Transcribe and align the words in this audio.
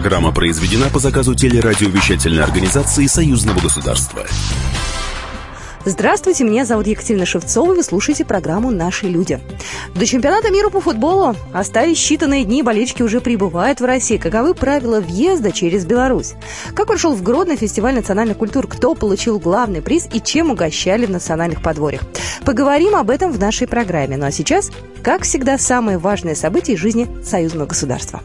Программа 0.00 0.30
произведена 0.30 0.90
по 0.90 1.00
заказу 1.00 1.34
телерадиовещательной 1.34 2.44
организации 2.44 3.06
Союзного 3.06 3.58
государства. 3.58 4.22
Здравствуйте, 5.84 6.44
меня 6.44 6.64
зовут 6.64 6.86
Екатерина 6.86 7.26
Шевцова, 7.26 7.74
вы 7.74 7.82
слушаете 7.82 8.24
программу 8.24 8.70
«Наши 8.70 9.08
люди». 9.08 9.40
До 9.96 10.06
чемпионата 10.06 10.52
мира 10.52 10.70
по 10.70 10.80
футболу 10.80 11.34
остались 11.52 11.98
считанные 11.98 12.44
дни, 12.44 12.62
болельщики 12.62 13.02
уже 13.02 13.20
прибывают 13.20 13.80
в 13.80 13.84
России. 13.84 14.18
Каковы 14.18 14.54
правила 14.54 15.00
въезда 15.00 15.50
через 15.50 15.84
Беларусь? 15.84 16.34
Как 16.76 16.86
прошел 16.86 17.12
в 17.12 17.24
Гродно 17.24 17.56
фестиваль 17.56 17.96
национальных 17.96 18.38
культур? 18.38 18.68
Кто 18.68 18.94
получил 18.94 19.40
главный 19.40 19.82
приз 19.82 20.06
и 20.12 20.20
чем 20.20 20.52
угощали 20.52 21.06
в 21.06 21.10
национальных 21.10 21.60
подворьях? 21.60 22.02
Поговорим 22.44 22.94
об 22.94 23.10
этом 23.10 23.32
в 23.32 23.40
нашей 23.40 23.66
программе. 23.66 24.16
Ну 24.16 24.26
а 24.26 24.30
сейчас, 24.30 24.70
как 25.02 25.22
всегда, 25.22 25.58
самые 25.58 25.98
важные 25.98 26.36
события 26.36 26.74
из 26.74 26.78
жизни 26.78 27.08
союзного 27.24 27.66
государства. 27.66 28.22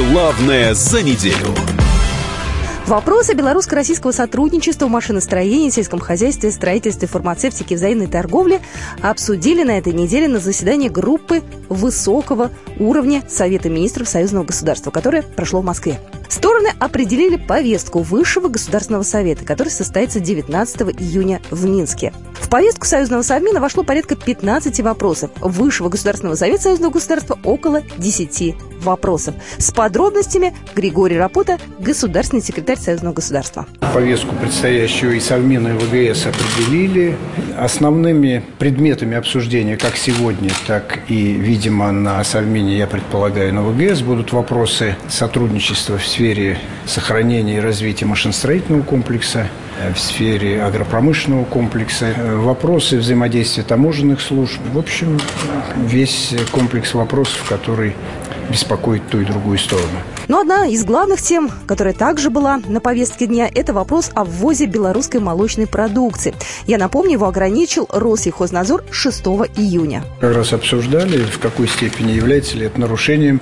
Главное 0.00 0.72
за 0.72 1.02
неделю. 1.02 1.54
Вопросы 2.86 3.34
белорусско-российского 3.34 4.12
сотрудничества 4.12 4.86
в 4.86 4.90
машиностроении, 4.90 5.68
сельском 5.68 6.00
хозяйстве, 6.00 6.50
строительстве, 6.50 7.06
фармацевтике, 7.06 7.76
взаимной 7.76 8.06
торговле 8.06 8.62
обсудили 9.02 9.62
на 9.62 9.76
этой 9.76 9.92
неделе 9.92 10.26
на 10.26 10.38
заседании 10.38 10.88
группы 10.88 11.42
высокого 11.68 12.50
уровня 12.78 13.22
Совета 13.28 13.68
министров 13.68 14.08
Союзного 14.08 14.44
государства, 14.44 14.90
которое 14.90 15.20
прошло 15.20 15.60
в 15.60 15.64
Москве. 15.66 16.00
Стороны 16.30 16.70
определили 16.78 17.36
повестку 17.36 18.00
Высшего 18.00 18.48
государственного 18.48 19.02
совета, 19.02 19.44
который 19.44 19.68
состоится 19.68 20.18
19 20.18 20.82
июня 20.98 21.42
в 21.50 21.66
Минске. 21.66 22.14
В 22.40 22.48
повестку 22.48 22.86
Союзного 22.86 23.22
Совмина 23.22 23.60
вошло 23.60 23.84
порядка 23.84 24.16
15 24.16 24.80
вопросов. 24.80 25.30
Высшего 25.40 25.90
государственного 25.90 26.36
совета 26.36 26.62
Союзного 26.62 26.92
государства 26.92 27.38
около 27.44 27.82
10 27.98 28.56
вопросов. 28.80 29.34
С 29.58 29.70
подробностями 29.70 30.54
Григорий 30.74 31.18
Рапота, 31.18 31.58
государственный 31.78 32.42
секретарь 32.42 32.78
Союзного 32.78 33.14
государства. 33.14 33.66
Повестку 33.94 34.34
предстоящую 34.36 35.16
и 35.16 35.20
Совмина, 35.20 35.68
и 35.68 35.72
ВГС 35.72 36.26
определили. 36.26 37.16
Основными 37.58 38.42
предметами 38.58 39.16
обсуждения 39.16 39.76
как 39.76 39.96
сегодня, 39.96 40.50
так 40.66 41.00
и, 41.08 41.32
видимо, 41.32 41.90
на 41.92 42.22
Совмине, 42.24 42.78
я 42.78 42.86
предполагаю, 42.86 43.52
на 43.54 43.62
ВГС 43.62 44.00
будут 44.00 44.32
вопросы 44.32 44.96
сотрудничества 45.08 45.98
в 45.98 46.06
сфере 46.06 46.58
сохранения 46.86 47.58
и 47.58 47.60
развития 47.60 48.06
машиностроительного 48.06 48.82
комплекса, 48.82 49.48
в 49.94 49.98
сфере 49.98 50.62
агропромышленного 50.62 51.44
комплекса, 51.44 52.14
вопросы 52.36 52.98
взаимодействия 52.98 53.62
таможенных 53.62 54.20
служб. 54.20 54.60
В 54.72 54.78
общем, 54.78 55.18
весь 55.76 56.34
комплекс 56.50 56.94
вопросов, 56.94 57.44
который 57.48 57.94
беспокоит 58.50 59.08
ту 59.08 59.20
и 59.20 59.24
другую 59.24 59.58
сторону. 59.58 59.86
Но 60.28 60.40
одна 60.40 60.66
из 60.66 60.84
главных 60.84 61.22
тем, 61.22 61.50
которая 61.66 61.94
также 61.94 62.30
была 62.30 62.60
на 62.66 62.80
повестке 62.80 63.26
дня, 63.26 63.50
это 63.52 63.72
вопрос 63.72 64.10
о 64.14 64.24
ввозе 64.24 64.66
белорусской 64.66 65.20
молочной 65.20 65.66
продукции. 65.66 66.34
Я 66.66 66.78
напомню, 66.78 67.12
его 67.12 67.26
ограничил 67.26 67.88
Россельхознадзор 67.90 68.84
6 68.90 69.20
июня. 69.56 70.04
Как 70.20 70.34
раз 70.34 70.52
обсуждали, 70.52 71.18
в 71.18 71.38
какой 71.38 71.68
степени 71.68 72.12
является 72.12 72.56
ли 72.56 72.66
это 72.66 72.80
нарушением 72.80 73.40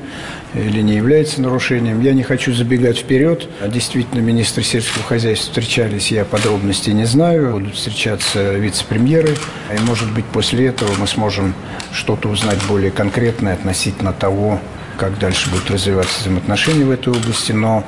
или 0.54 0.80
не 0.80 0.94
является 0.94 1.42
нарушением. 1.42 2.00
Я 2.00 2.14
не 2.14 2.22
хочу 2.22 2.54
забегать 2.54 2.98
вперед. 2.98 3.48
Действительно, 3.66 4.20
министры 4.20 4.62
сельского 4.62 5.04
хозяйства 5.04 5.50
встречались, 5.50 6.10
я 6.10 6.24
подробностей 6.24 6.92
не 6.92 7.04
знаю. 7.04 7.52
Будут 7.52 7.74
встречаться 7.74 8.54
вице-премьеры. 8.54 9.36
И, 9.76 9.80
может 9.84 10.10
быть, 10.12 10.24
после 10.26 10.68
этого 10.68 10.90
мы 10.98 11.06
сможем 11.06 11.54
что-то 11.92 12.28
узнать 12.28 12.58
более 12.66 12.90
конкретное 12.90 13.54
относительно 13.54 14.12
того, 14.12 14.58
как 14.98 15.18
дальше 15.18 15.48
будут 15.50 15.70
развиваться 15.70 16.20
взаимоотношения 16.20 16.84
в 16.84 16.90
этой 16.90 17.12
области, 17.12 17.52
но 17.52 17.84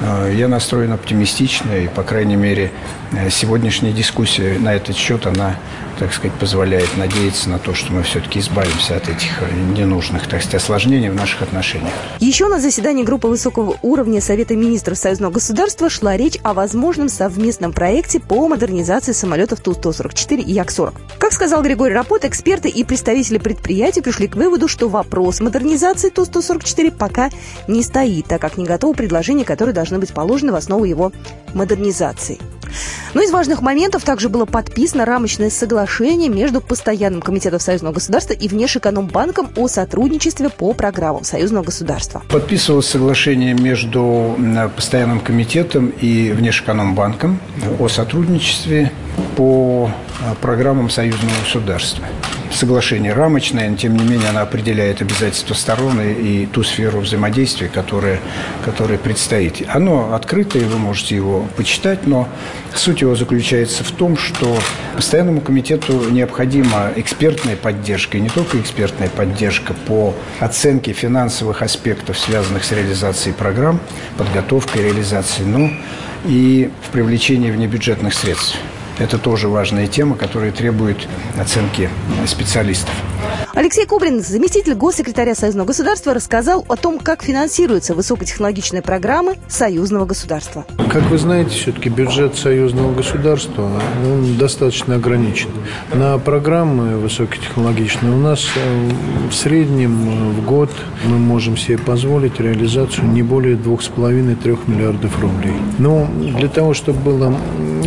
э, 0.00 0.34
я 0.36 0.46
настроен 0.46 0.92
оптимистично, 0.92 1.72
и, 1.72 1.88
по 1.88 2.02
крайней 2.02 2.36
мере, 2.36 2.70
э, 3.12 3.30
сегодняшняя 3.30 3.92
дискуссия 3.92 4.58
на 4.58 4.74
этот 4.74 4.94
счет, 4.94 5.26
она 5.26 5.56
так 6.00 6.14
сказать, 6.14 6.36
позволяет 6.38 6.96
надеяться 6.96 7.50
на 7.50 7.58
то, 7.58 7.74
что 7.74 7.92
мы 7.92 8.02
все-таки 8.02 8.38
избавимся 8.38 8.96
от 8.96 9.06
этих 9.10 9.42
э, 9.42 9.52
ненужных, 9.76 10.26
так 10.26 10.40
сказать, 10.40 10.62
осложнений 10.62 11.10
в 11.10 11.14
наших 11.14 11.42
отношениях. 11.42 11.92
Еще 12.20 12.48
на 12.48 12.58
заседании 12.58 13.04
группы 13.04 13.28
высокого 13.28 13.76
уровня 13.82 14.22
Совета 14.22 14.56
министров 14.56 14.96
Союзного 14.96 15.32
государства 15.32 15.90
шла 15.90 16.16
речь 16.16 16.38
о 16.42 16.54
возможном 16.54 17.10
совместном 17.10 17.74
проекте 17.74 18.18
по 18.18 18.48
модернизации 18.48 19.12
самолетов 19.12 19.60
Ту-144 19.60 20.40
и 20.40 20.52
Як-40. 20.52 20.94
Как 21.18 21.32
сказал 21.32 21.62
Григорий 21.62 21.92
Рапот, 21.92 22.24
эксперты 22.24 22.70
и 22.70 22.82
представители 22.82 23.36
предприятий 23.36 24.00
пришли 24.00 24.26
к 24.26 24.36
выводу, 24.36 24.68
что 24.68 24.88
вопрос 24.88 25.40
модернизации 25.40 26.08
Ту-144 26.08 26.92
пока 26.92 27.28
не 27.68 27.82
стоит, 27.82 28.24
так 28.24 28.40
как 28.40 28.56
не 28.56 28.64
готово 28.64 28.94
предложение, 28.94 29.44
которое 29.44 29.74
должно 29.74 29.98
быть 29.98 30.14
положено 30.14 30.52
в 30.52 30.56
основу 30.56 30.84
его 30.84 31.12
модернизации. 31.52 32.38
Но 33.14 33.22
из 33.22 33.30
важных 33.30 33.62
моментов 33.62 34.04
также 34.04 34.28
было 34.28 34.44
подписано 34.44 35.04
рамочное 35.04 35.50
соглашение 35.50 36.28
между 36.28 36.60
Постоянным 36.60 37.20
комитетом 37.20 37.60
Союзного 37.60 37.94
государства 37.94 38.32
и 38.32 38.48
Внешэкономбанком 38.48 39.50
о 39.56 39.68
сотрудничестве 39.68 40.48
по 40.48 40.72
программам 40.72 41.24
Союзного 41.24 41.64
государства. 41.64 42.22
Подписывалось 42.30 42.86
соглашение 42.86 43.54
между 43.54 44.36
Постоянным 44.76 45.20
комитетом 45.20 45.88
и 45.88 46.32
Внешэкономбанком 46.32 47.40
о 47.78 47.88
сотрудничестве 47.88 48.92
по 49.36 49.90
а, 50.22 50.34
программам 50.36 50.90
Союзного 50.90 51.34
государства 51.44 52.04
соглашение 52.52 53.12
рамочное, 53.12 53.70
но 53.70 53.76
тем 53.76 53.96
не 53.96 54.04
менее 54.04 54.28
оно 54.28 54.40
определяет 54.40 55.00
обязательства 55.00 55.54
сторон 55.54 56.00
и, 56.00 56.46
ту 56.46 56.62
сферу 56.62 57.00
взаимодействия, 57.00 57.68
которая, 57.68 58.20
которая 58.64 58.98
предстоит. 58.98 59.62
Оно 59.68 60.14
открытое, 60.14 60.64
вы 60.64 60.78
можете 60.78 61.16
его 61.16 61.46
почитать, 61.56 62.06
но 62.06 62.28
суть 62.74 63.00
его 63.00 63.14
заключается 63.14 63.84
в 63.84 63.90
том, 63.92 64.16
что 64.16 64.58
постоянному 64.96 65.40
комитету 65.40 66.10
необходима 66.10 66.92
экспертная 66.96 67.56
поддержка, 67.56 68.18
и 68.18 68.20
не 68.20 68.28
только 68.28 68.60
экспертная 68.60 69.08
поддержка 69.08 69.74
по 69.86 70.14
оценке 70.40 70.92
финансовых 70.92 71.62
аспектов, 71.62 72.18
связанных 72.18 72.64
с 72.64 72.72
реализацией 72.72 73.34
программ, 73.34 73.80
подготовкой 74.18 74.82
реализации, 74.82 75.42
но 75.42 75.70
и 76.24 76.70
в 76.86 76.90
привлечении 76.90 77.50
внебюджетных 77.50 78.14
средств. 78.14 78.56
Это 79.00 79.16
тоже 79.16 79.48
важная 79.48 79.86
тема, 79.86 80.14
которая 80.14 80.52
требует 80.52 81.08
оценки 81.38 81.88
специалистов. 82.26 82.94
Алексей 83.54 83.86
Кубрин, 83.86 84.22
заместитель 84.22 84.74
госсекретаря 84.74 85.34
Союзного 85.34 85.68
государства, 85.68 86.14
рассказал 86.14 86.64
о 86.68 86.76
том, 86.76 86.98
как 86.98 87.22
финансируются 87.22 87.94
высокотехнологичные 87.94 88.82
программы 88.82 89.36
союзного 89.48 90.04
государства. 90.04 90.64
Как 90.90 91.02
вы 91.04 91.18
знаете, 91.18 91.50
все-таки 91.50 91.88
бюджет 91.88 92.36
союзного 92.36 92.92
государства 92.94 93.70
он 94.04 94.36
достаточно 94.36 94.96
ограничен. 94.96 95.50
На 95.92 96.18
программы 96.18 96.98
высокотехнологичные 96.98 98.12
у 98.12 98.18
нас 98.18 98.46
э, 98.56 98.90
в 99.30 99.34
среднем 99.34 100.08
э, 100.08 100.30
в 100.40 100.44
год 100.44 100.70
мы 101.04 101.18
можем 101.18 101.56
себе 101.56 101.78
позволить 101.78 102.40
реализацию 102.40 103.06
не 103.08 103.22
более 103.22 103.56
2,5-3 103.56 104.58
миллиардов 104.66 105.20
рублей. 105.20 105.54
Но 105.78 106.08
для 106.18 106.48
того, 106.48 106.74
чтобы 106.74 106.98
было 107.00 107.36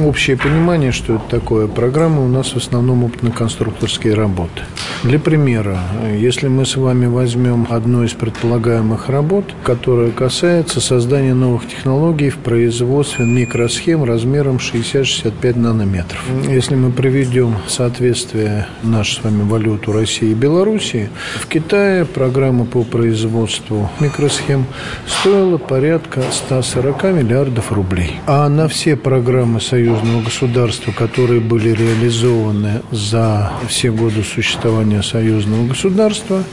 общее 0.02 0.38
понимание, 0.38 0.92
что 0.92 1.03
это 1.04 1.22
такое, 1.30 1.68
программы 1.68 2.24
у 2.24 2.28
нас 2.28 2.54
в 2.54 2.58
основном 2.58 3.04
опытно-конструкторские 3.04 4.14
работы. 4.14 4.64
Для 5.04 5.20
примера, 5.20 5.80
если 6.18 6.48
мы 6.48 6.66
с 6.66 6.78
вами 6.78 7.08
возьмем 7.08 7.68
одну 7.70 8.04
из 8.04 8.14
предполагаемых 8.14 9.10
работ, 9.10 9.54
которая 9.64 10.12
касается 10.12 10.80
создания 10.80 11.34
новых 11.34 11.68
технологий 11.68 12.30
в 12.30 12.38
производстве 12.38 13.26
микросхем 13.26 14.04
размером 14.04 14.58
60-65 14.58 15.60
нанометров. 15.60 16.24
Если 16.48 16.76
мы 16.76 16.92
приведем 16.92 17.56
соответствие 17.68 18.68
нашу 18.82 19.16
с 19.16 19.24
вами 19.24 19.44
валюту 19.44 19.92
России 19.92 20.30
и 20.30 20.34
Белоруссии, 20.34 21.10
в 21.42 21.48
Китае 21.48 22.06
программа 22.06 22.66
по 22.66 22.84
производству 22.84 23.90
микросхем 24.00 24.66
стоила 25.06 25.58
порядка 25.58 26.22
140 26.32 27.04
миллиардов 27.04 27.72
рублей. 27.72 28.16
А 28.26 28.48
на 28.48 28.68
все 28.68 28.96
программы 28.96 29.60
союзного 29.60 30.22
государства, 30.22 30.93
которые 30.96 31.40
были 31.40 31.70
реализованы 31.70 32.82
за 32.92 33.52
все 33.68 33.92
годы 33.92 34.24
существования 34.24 35.02
союзного 35.04 35.68
государства 35.68 36.44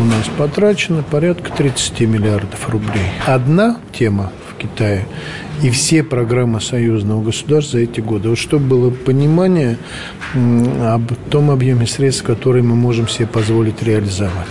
у 0.00 0.04
нас 0.04 0.26
потрачено 0.38 1.02
порядка 1.02 1.52
30 1.52 2.00
миллиардов 2.00 2.68
рублей. 2.68 3.06
Одна 3.26 3.78
тема 3.92 4.32
в 4.50 4.56
Китае 4.56 5.06
и 5.62 5.70
все 5.70 6.02
программы 6.02 6.60
союзного 6.60 7.22
государства 7.22 7.78
за 7.78 7.84
эти 7.84 8.00
годы. 8.00 8.30
Вот 8.30 8.38
чтобы 8.38 8.66
было 8.66 8.90
понимание 8.90 9.78
об 10.34 11.12
том 11.30 11.50
объеме 11.50 11.86
средств, 11.86 12.22
которые 12.22 12.62
мы 12.62 12.76
можем 12.76 13.08
себе 13.08 13.26
позволить 13.26 13.82
реализовать. 13.82 14.48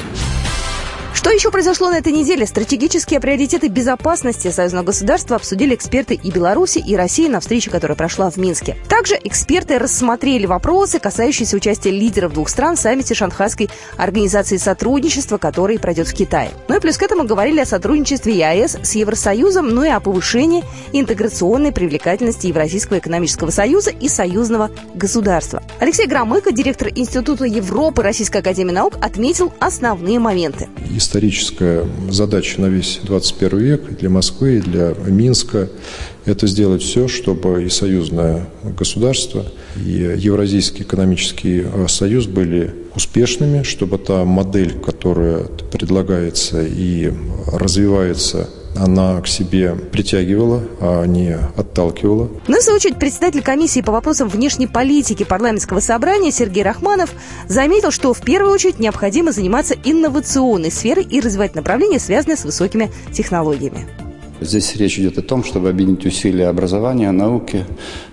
Что 1.14 1.32
еще 1.32 1.52
произошло 1.52 1.90
на 1.90 1.98
этой 1.98 2.14
неделе? 2.14 2.46
Стратегические 2.46 3.20
приоритеты 3.20 3.68
безопасности 3.68 4.52
союзного 4.52 4.86
государства 4.86 5.36
обсудили 5.36 5.76
эксперты 5.76 6.14
и 6.14 6.32
Беларуси, 6.32 6.80
и 6.80 6.96
России 6.96 7.28
на 7.28 7.40
встрече, 7.40 7.70
которая 7.70 7.98
прошла 7.98 8.30
в 8.30 8.38
Минске. 8.38 8.78
Также 8.88 9.20
эксперты 9.24 9.80
рассмотрели 9.80 10.46
вопросы, 10.46 11.00
касающиеся 11.00 11.58
участия 11.58 11.92
лидеров 11.92 12.34
двух 12.34 12.50
стран 12.50 12.76
в 12.76 12.80
саммите 12.80 13.16
Шанхайской 13.16 13.70
организации 13.98 14.58
сотрудничества, 14.58 15.38
который 15.38 15.78
пройдет 15.78 16.08
в 16.08 16.14
Китае. 16.14 16.52
Ну 16.68 16.78
и 16.78 16.80
плюс 16.80 16.98
к 16.98 17.04
этому 17.04 17.26
говорили 17.26 17.60
о 17.60 17.66
сотрудничестве 17.66 18.38
ЕАЭС 18.38 18.78
с 18.84 18.96
Евросоюзом, 18.96 19.70
ну 19.70 19.84
и 19.84 19.90
о 19.90 20.00
повышении 20.00 20.64
интеграционной 20.94 21.72
привлекательности 21.72 22.48
Евразийского 22.48 23.00
экономического 23.00 23.50
союза 23.50 23.90
и 23.90 24.08
союзного 24.08 24.72
государства. 24.96 25.62
Алексей 25.80 26.08
Громыко, 26.08 26.52
директор 26.52 26.90
Института 26.96 27.46
Европы 27.46 28.04
Российской 28.04 28.38
академии 28.38 28.72
наук, 28.72 28.94
отметил 29.02 29.52
основные 29.60 30.20
моменты. 30.20 30.70
Историческая 31.00 31.88
задача 32.10 32.60
на 32.60 32.66
весь 32.66 33.00
21 33.06 33.58
век 33.60 33.98
для 33.98 34.10
Москвы, 34.10 34.58
и 34.58 34.60
для 34.60 34.94
Минска– 35.08 35.70
это 36.26 36.46
сделать 36.46 36.82
все, 36.82 37.08
чтобы 37.08 37.64
и 37.64 37.70
союзное 37.70 38.50
государство, 38.78 39.46
и 39.78 40.14
Евразийский 40.18 40.82
экономический 40.84 41.64
союз 41.88 42.26
были 42.26 42.76
успешными, 42.96 43.64
чтобы 43.64 43.98
та 43.98 44.26
модель, 44.26 44.74
которая 44.74 45.46
предлагается 45.72 46.66
и 46.66 47.14
развивается 47.48 48.50
она 48.80 49.22
к 49.22 49.28
себе 49.28 49.76
притягивала, 49.76 50.64
а 50.80 51.06
не 51.06 51.38
отталкивала. 51.56 52.30
Ну 52.48 52.58
в 52.58 52.62
свою 52.62 52.78
очередь, 52.78 52.98
председатель 52.98 53.42
комиссии 53.42 53.82
по 53.82 53.92
вопросам 53.92 54.30
внешней 54.30 54.68
политики 54.68 55.24
парламентского 55.24 55.80
собрания 55.80 56.32
Сергей 56.32 56.64
Рахманов 56.64 57.12
заметил, 57.48 57.92
что 57.92 58.14
в 58.14 58.22
первую 58.22 58.54
очередь 58.54 58.80
необходимо 58.80 59.32
заниматься 59.32 59.76
инновационной 59.84 60.72
сферой 60.72 61.04
и 61.04 61.20
развивать 61.20 61.56
направления, 61.56 62.00
связанные 62.00 62.38
с 62.38 62.46
высокими 62.46 62.92
технологиями. 63.12 64.09
Здесь 64.42 64.76
речь 64.78 64.98
идет 65.00 65.18
о 65.18 65.22
том, 65.22 65.44
чтобы 65.44 65.70
объединить 65.70 66.06
усилия 66.06 66.48
образования, 66.48 67.12
науки, 67.12 67.66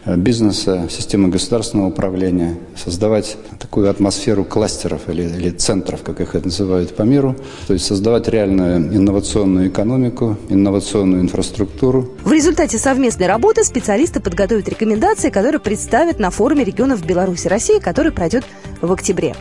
э, 0.05 0.17
бизнеса, 0.17 0.88
системы 0.90 1.28
государственного 1.28 1.88
управления, 1.88 2.56
создавать 2.76 3.37
такую 3.58 3.88
атмосферу 3.88 4.44
кластеров 4.44 5.08
или, 5.08 5.23
или 5.23 5.50
центров, 5.50 6.02
как 6.02 6.20
их 6.20 6.34
называют 6.44 6.96
по 6.96 7.02
миру, 7.02 7.37
то 7.67 7.75
есть 7.75 7.87
создавать 7.87 8.28
реальную 8.28 8.94
инновационную 8.96 9.69
экономику, 9.69 10.37
инновационную 10.49 11.23
инфраструктуру. 11.23 12.11
В 12.25 12.32
результате 12.32 12.79
совместной 12.79 13.26
работы 13.26 13.64
специалисты 13.64 14.20
подготовят 14.20 14.69
рекомендации, 14.69 15.31
которые 15.31 15.61
представят 15.61 16.19
на 16.19 16.31
форуме 16.31 16.64
регионов 16.64 17.05
Беларуси 17.06 17.46
и 17.46 17.50
России, 17.50 17.79
который 17.79 18.12
пройдет 18.12 18.44
в 18.81 18.93
октябре. 18.93 19.34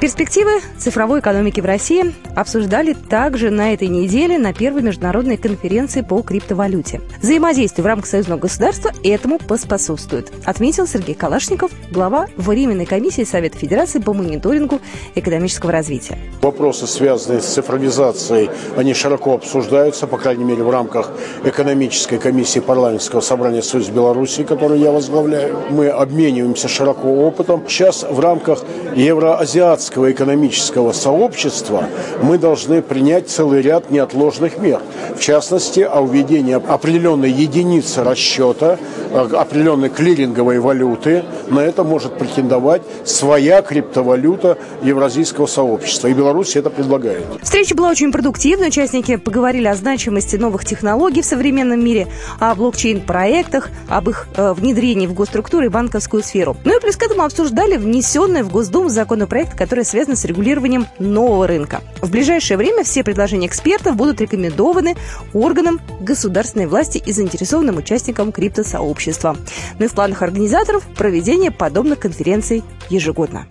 Перспективы 0.00 0.62
цифровой 0.78 1.20
экономики 1.20 1.60
в 1.60 1.66
России 1.66 2.14
обсуждали 2.34 2.94
также 2.94 3.50
на 3.50 3.74
этой 3.74 3.88
неделе 3.88 4.38
на 4.38 4.54
первой 4.54 4.80
международной 4.80 5.36
конференции 5.36 6.00
по 6.00 6.22
криптовалюте. 6.22 7.02
Взаимодействие 7.20 7.82
в 7.82 7.86
рамках 7.86 8.06
союзного 8.06 8.38
государства 8.38 8.92
этому 9.04 9.38
поспособствует, 9.38 10.32
отметил 10.46 10.86
Сергей 10.86 11.14
Калашников, 11.14 11.70
глава 11.90 12.28
Временной 12.38 12.86
комиссии 12.86 13.24
Совета 13.24 13.58
Федерации 13.58 13.98
по 13.98 14.14
мониторингу 14.14 14.80
экономического 15.16 15.70
развития. 15.70 16.16
Вопросы, 16.40 16.86
связанные 16.86 17.42
с 17.42 17.52
цифровизацией, 17.52 18.48
они 18.78 18.94
широко 18.94 19.34
обсуждаются, 19.34 20.06
по 20.06 20.16
крайней 20.16 20.44
мере, 20.44 20.62
в 20.62 20.70
рамках 20.70 21.12
экономической 21.44 22.16
комиссии 22.16 22.60
парламентского 22.60 23.20
собрания 23.20 23.60
Союза 23.60 23.92
Беларуси, 23.92 24.44
которую 24.44 24.80
я 24.80 24.92
возглавляю. 24.92 25.58
Мы 25.68 25.88
обмениваемся 25.88 26.68
широко 26.68 27.08
опытом. 27.26 27.64
Сейчас 27.68 28.06
в 28.08 28.18
рамках 28.18 28.64
Евроазиатского 28.96 29.89
Евразийского 29.90 30.12
экономического 30.12 30.92
сообщества 30.92 31.84
мы 32.22 32.38
должны 32.38 32.80
принять 32.80 33.28
целый 33.28 33.60
ряд 33.60 33.90
неотложных 33.90 34.58
мер. 34.58 34.80
В 35.16 35.20
частности, 35.20 35.80
о 35.80 36.06
введении 36.06 36.54
определенной 36.54 37.30
единицы 37.30 38.04
расчета, 38.04 38.78
э, 39.10 39.28
определенной 39.32 39.88
клиринговой 39.88 40.60
валюты. 40.60 41.24
На 41.48 41.60
это 41.60 41.82
может 41.82 42.16
претендовать 42.16 42.82
своя 43.04 43.62
криптовалюта 43.62 44.56
Евразийского 44.82 45.46
сообщества. 45.46 46.08
И 46.08 46.14
Беларусь 46.14 46.56
это 46.56 46.70
предлагает. 46.70 47.24
Встреча 47.42 47.74
была 47.74 47.90
очень 47.90 48.12
продуктивной. 48.12 48.68
Участники 48.68 49.16
поговорили 49.16 49.66
о 49.66 49.74
значимости 49.74 50.36
новых 50.36 50.64
технологий 50.64 51.22
в 51.22 51.26
современном 51.26 51.84
мире, 51.84 52.06
о 52.38 52.54
блокчейн-проектах, 52.54 53.70
об 53.88 54.08
их 54.08 54.28
э, 54.36 54.52
внедрении 54.52 55.06
в 55.06 55.14
госструктуры 55.14 55.66
и 55.66 55.68
банковскую 55.68 56.22
сферу. 56.22 56.56
Ну 56.64 56.76
и 56.76 56.80
плюс 56.80 56.96
к 56.96 57.02
этому 57.02 57.24
обсуждали 57.24 57.76
внесенный 57.76 58.42
в 58.42 58.52
Госдуму 58.52 58.88
законопроект, 58.88 59.56
который 59.58 59.79
которая 59.80 59.84
связана 59.84 60.16
с 60.16 60.24
регулированием 60.26 60.86
нового 60.98 61.46
рынка. 61.46 61.80
В 62.02 62.10
ближайшее 62.10 62.58
время 62.58 62.84
все 62.84 63.02
предложения 63.02 63.46
экспертов 63.46 63.96
будут 63.96 64.20
рекомендованы 64.20 64.94
органам 65.32 65.80
государственной 66.00 66.66
власти 66.66 66.98
и 66.98 67.12
заинтересованным 67.12 67.78
участникам 67.78 68.30
криптосообщества. 68.30 69.36
Ну 69.78 69.84
и 69.86 69.88
в 69.88 69.94
планах 69.94 70.20
организаторов 70.20 70.84
проведение 70.96 71.50
подобных 71.50 72.00
конференций 72.00 72.62
ежегодно. 72.90 73.46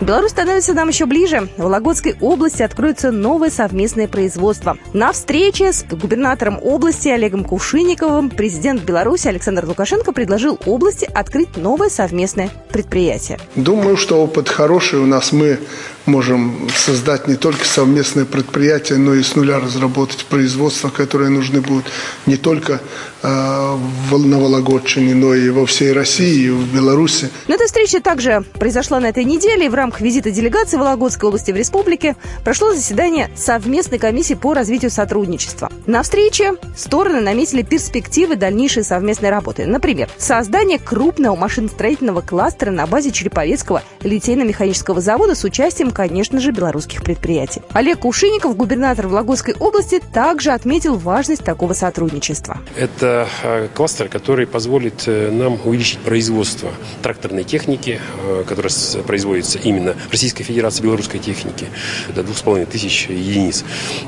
Беларусь 0.00 0.30
становится 0.30 0.74
нам 0.74 0.88
еще 0.88 1.06
ближе. 1.06 1.48
В 1.56 1.62
Вологодской 1.62 2.16
области 2.20 2.62
откроется 2.62 3.10
новое 3.10 3.50
совместное 3.50 4.06
производство. 4.06 4.78
На 4.92 5.12
встрече 5.12 5.72
с 5.72 5.82
губернатором 5.82 6.60
области 6.62 7.08
Олегом 7.08 7.44
Кувшинниковым 7.44 8.30
президент 8.30 8.82
Беларуси 8.82 9.26
Александр 9.26 9.64
Лукашенко 9.66 10.12
предложил 10.12 10.58
области 10.66 11.08
открыть 11.12 11.56
новое 11.56 11.88
совместное 11.88 12.50
предприятие. 12.70 13.40
Думаю, 13.56 13.96
что 13.96 14.22
опыт 14.22 14.48
хороший 14.48 15.00
у 15.00 15.06
нас. 15.06 15.32
Мы 15.32 15.58
можем 16.06 16.68
создать 16.74 17.28
не 17.28 17.34
только 17.34 17.64
совместное 17.64 18.24
предприятие, 18.24 18.98
но 18.98 19.14
и 19.14 19.22
с 19.22 19.36
нуля 19.36 19.60
разработать 19.60 20.24
производства, 20.24 20.88
которые 20.88 21.30
нужны 21.30 21.60
будут 21.60 21.86
не 22.26 22.36
только 22.36 22.80
э, 23.22 23.28
на 23.28 24.38
Вологодчине, 24.38 25.14
но 25.14 25.34
и 25.34 25.50
во 25.50 25.66
всей 25.66 25.92
России, 25.92 26.46
и 26.46 26.50
в 26.50 26.74
Беларуси. 26.74 27.30
Но 27.46 27.54
эта 27.54 27.66
встреча 27.66 28.00
также 28.00 28.44
произошла 28.58 29.00
на 29.00 29.06
этой 29.06 29.24
неделе. 29.24 29.68
В 29.68 29.74
рамках 29.74 29.87
визита 30.00 30.30
делегации 30.30 30.76
Вологодской 30.76 31.28
области 31.28 31.50
в 31.50 31.56
республике 31.56 32.16
прошло 32.44 32.72
заседание 32.72 33.30
совместной 33.36 33.98
комиссии 33.98 34.34
по 34.34 34.54
развитию 34.54 34.90
сотрудничества. 34.90 35.70
На 35.86 36.02
встрече 36.02 36.54
стороны 36.76 37.20
наметили 37.20 37.62
перспективы 37.62 38.36
дальнейшей 38.36 38.84
совместной 38.84 39.30
работы. 39.30 39.66
Например, 39.66 40.08
создание 40.16 40.78
крупного 40.78 41.36
машиностроительного 41.36 42.20
кластера 42.20 42.70
на 42.70 42.86
базе 42.86 43.10
Череповецкого 43.10 43.82
литейно-механического 44.00 45.00
завода 45.00 45.34
с 45.34 45.44
участием 45.44 45.90
конечно 45.90 46.40
же, 46.40 46.50
белорусских 46.50 47.02
предприятий. 47.02 47.62
Олег 47.72 48.00
Кушинников, 48.00 48.56
губернатор 48.56 49.06
Вологодской 49.06 49.54
области, 49.58 50.00
также 50.12 50.50
отметил 50.50 50.96
важность 50.96 51.44
такого 51.44 51.72
сотрудничества. 51.72 52.58
Это 52.76 53.28
э, 53.42 53.68
кластер, 53.74 54.08
который 54.08 54.46
позволит 54.46 55.04
э, 55.06 55.30
нам 55.30 55.58
увеличить 55.64 55.98
производство 56.00 56.70
тракторной 57.02 57.44
техники, 57.44 58.00
э, 58.24 58.44
которая 58.46 58.72
производится 59.06 59.58
именно 59.58 59.77
в 59.80 60.10
Российской 60.12 60.44
Федерации 60.44 60.82
белорусской 60.82 61.20
техники, 61.20 61.66
до 62.14 62.22
2500 62.22 63.10
единиц. 63.10 63.64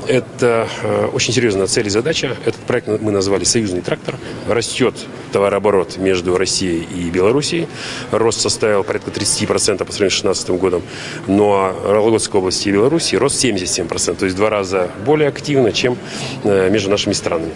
Это 0.07 0.67
очень 1.13 1.33
серьезная 1.33 1.67
цель 1.67 1.87
и 1.87 1.89
задача. 1.89 2.35
Этот 2.45 2.61
проект 2.61 2.87
мы 2.87 3.11
назвали 3.11 3.43
«Союзный 3.43 3.81
трактор». 3.81 4.15
Растет 4.47 4.95
товарооборот 5.31 5.97
между 5.97 6.37
Россией 6.37 6.83
и 6.83 7.09
Белоруссией. 7.09 7.67
Рост 8.11 8.41
составил 8.41 8.83
порядка 8.83 9.11
30% 9.11 9.83
по 9.85 9.91
сравнению 9.91 10.11
с 10.11 10.21
2016 10.21 10.49
годом. 10.51 10.81
Но 11.27 11.73
Вологодской 11.83 12.39
области 12.39 12.69
и 12.69 12.71
Беларуси 12.71 13.15
рост 13.15 13.43
77%, 13.43 14.15
то 14.15 14.25
есть 14.25 14.35
в 14.35 14.37
два 14.37 14.49
раза 14.49 14.89
более 15.05 15.29
активно, 15.29 15.71
чем 15.71 15.97
э, 16.43 16.69
между 16.69 16.89
нашими 16.89 17.13
странами. 17.13 17.51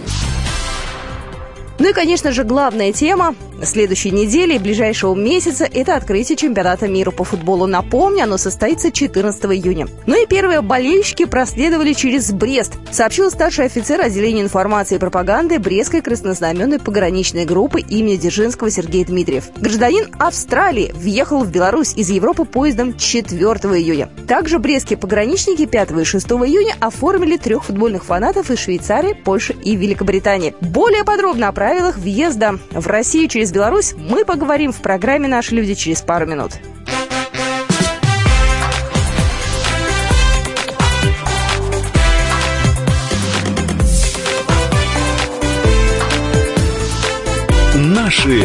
Ну 1.80 1.90
и, 1.90 1.94
конечно 1.94 2.32
же, 2.32 2.44
главная 2.44 2.94
тема 2.94 3.36
следующей 3.64 4.12
недели 4.12 4.56
и 4.56 4.60
ближайшего 4.60 5.16
месяца– 5.16 5.68
это 5.74 5.96
открытие 5.96 6.36
чемпионата 6.36 6.88
мира 6.88 7.12
по 7.12 7.24
футболу. 7.24 7.66
Напомню, 7.66 8.24
оно 8.24 8.38
состоится 8.38 8.92
14 8.92 9.46
июня. 9.46 9.88
Ну 10.06 10.22
и 10.22 10.28
первые 10.28 10.62
болельщики 10.62 11.26
проследовали 11.26 11.94
через 11.94 12.32
Брест, 12.32 12.74
сообщил 12.92 13.32
старший 13.32 13.66
офицер 13.66 14.02
отделения 14.02 14.42
информации 14.42 14.96
и 14.96 15.00
пропаганды 15.00 15.60
Брестской 15.60 16.02
краснознаменной 16.02 16.80
пограничной 16.80 17.46
группы 17.46 17.82
имени 17.82 18.18
Дзержинского 18.18 18.70
Сергей 18.70 19.06
Дмитриев. 19.06 19.46
Гражданин 19.58 20.08
Австралии 20.20 20.92
въехал 20.94 21.44
в 21.44 21.52
Беларусь 21.52 21.94
из 21.96 22.10
Европы 22.10 22.46
поездом 22.46 22.98
4 22.98 23.40
июня. 23.40 24.10
Также 24.28 24.60
брестские 24.60 24.98
пограничники 24.98 25.66
5 25.66 25.92
и 25.92 26.04
6 26.04 26.28
июня 26.28 26.76
оформили 26.80 27.38
трех 27.38 27.66
футбольных 27.66 28.06
фанатов 28.06 28.52
из 28.52 28.60
Швейцарии, 28.60 29.14
Польши 29.14 29.54
и 29.64 29.76
Великобритании. 29.76 30.56
Более 30.62 31.04
подробно 31.04 31.50
о 31.50 31.52
правилах 31.66 31.98
въезда 31.98 32.60
в 32.70 32.86
Россию 32.86 33.28
через 33.28 33.52
Беларусь 33.52 33.96
мы 33.98 34.24
поговорим 34.24 34.72
в 34.72 34.82
программе 34.84 35.28
«Наши 35.28 35.56
люди» 35.56 35.74
через 35.74 36.00
пару 36.00 36.28
минут. 36.28 36.52
Наши 47.74 48.44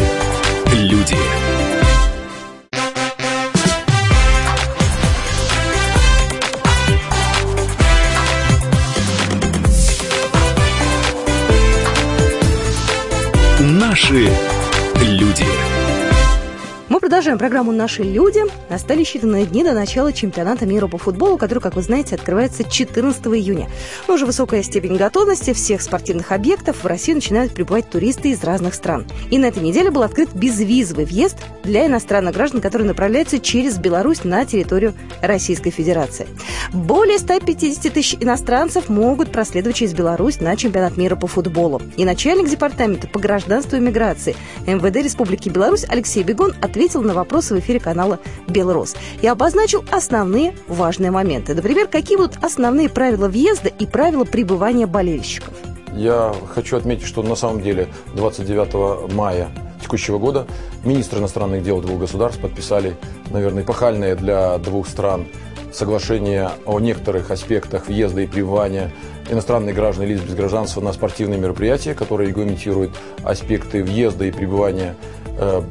продолжаем 17.21 17.37
программу 17.37 17.71
«Наши 17.71 18.01
люди». 18.01 18.41
Остались 18.73 19.13
считанные 19.13 19.45
дни 19.45 19.63
до 19.63 19.73
начала 19.73 20.11
чемпионата 20.11 20.65
мира 20.65 20.87
по 20.87 20.97
футболу, 20.97 21.37
который, 21.37 21.59
как 21.59 21.75
вы 21.75 21.83
знаете, 21.83 22.15
открывается 22.15 22.63
14 22.63 23.23
июня. 23.27 23.69
Но 24.07 24.15
уже 24.15 24.25
высокая 24.25 24.63
степень 24.63 24.95
готовности 24.95 25.53
всех 25.53 25.83
спортивных 25.83 26.31
объектов 26.31 26.83
в 26.83 26.87
Россию 26.87 27.17
начинают 27.17 27.53
прибывать 27.53 27.87
туристы 27.91 28.31
из 28.31 28.43
разных 28.43 28.73
стран. 28.73 29.05
И 29.29 29.37
на 29.37 29.45
этой 29.45 29.61
неделе 29.61 29.91
был 29.91 30.01
открыт 30.01 30.29
безвизовый 30.33 31.05
въезд 31.05 31.37
для 31.63 31.85
иностранных 31.85 32.33
граждан, 32.33 32.59
которые 32.59 32.87
направляются 32.87 33.37
через 33.37 33.77
Беларусь 33.77 34.23
на 34.23 34.43
территорию 34.45 34.95
Российской 35.21 35.69
Федерации. 35.69 36.27
Более 36.73 37.19
150 37.19 37.93
тысяч 37.93 38.17
иностранцев 38.19 38.89
могут 38.89 39.31
проследовать 39.31 39.77
через 39.77 39.93
Беларусь 39.93 40.39
на 40.39 40.55
чемпионат 40.55 40.97
мира 40.97 41.15
по 41.15 41.27
футболу. 41.27 41.83
И 41.97 42.03
начальник 42.03 42.49
департамента 42.49 43.07
по 43.07 43.19
гражданству 43.19 43.77
и 43.77 43.79
миграции 43.79 44.35
МВД 44.65 44.95
Республики 44.95 45.49
Беларусь 45.49 45.85
Алексей 45.87 46.23
Бегон 46.23 46.55
ответил 46.61 47.01
ответил 47.01 47.03
на 47.11 47.15
вопросы 47.15 47.53
в 47.53 47.59
эфире 47.59 47.79
канала 47.79 48.19
«Белрос» 48.47 48.95
и 49.21 49.27
обозначил 49.27 49.83
основные 49.91 50.55
важные 50.67 51.11
моменты. 51.11 51.53
Например, 51.53 51.87
какие 51.87 52.17
будут 52.17 52.37
основные 52.41 52.89
правила 52.89 53.27
въезда 53.27 53.67
и 53.67 53.85
правила 53.85 54.23
пребывания 54.23 54.87
болельщиков. 54.87 55.53
Я 55.93 56.33
хочу 56.53 56.77
отметить, 56.77 57.05
что 57.05 57.21
на 57.21 57.35
самом 57.35 57.61
деле 57.61 57.89
29 58.15 59.13
мая 59.13 59.49
текущего 59.81 60.19
года 60.19 60.47
министры 60.85 61.19
иностранных 61.19 61.63
дел 61.63 61.81
двух 61.81 61.99
государств 61.99 62.39
подписали, 62.41 62.95
наверное, 63.29 63.63
эпохальное 63.63 64.15
для 64.15 64.57
двух 64.59 64.87
стран 64.87 65.27
соглашение 65.73 66.51
о 66.65 66.79
некоторых 66.79 67.31
аспектах 67.31 67.87
въезда 67.87 68.21
и 68.21 68.27
пребывания 68.27 68.91
иностранных 69.29 69.75
граждан 69.75 70.05
и 70.05 70.09
лиц 70.09 70.21
без 70.21 70.33
гражданства 70.33 70.81
на 70.81 70.93
спортивные 70.93 71.39
мероприятия, 71.39 71.93
которые 71.93 72.29
регламентируют 72.29 72.91
аспекты 73.23 73.83
въезда 73.83 74.25
и 74.25 74.31
пребывания 74.31 74.95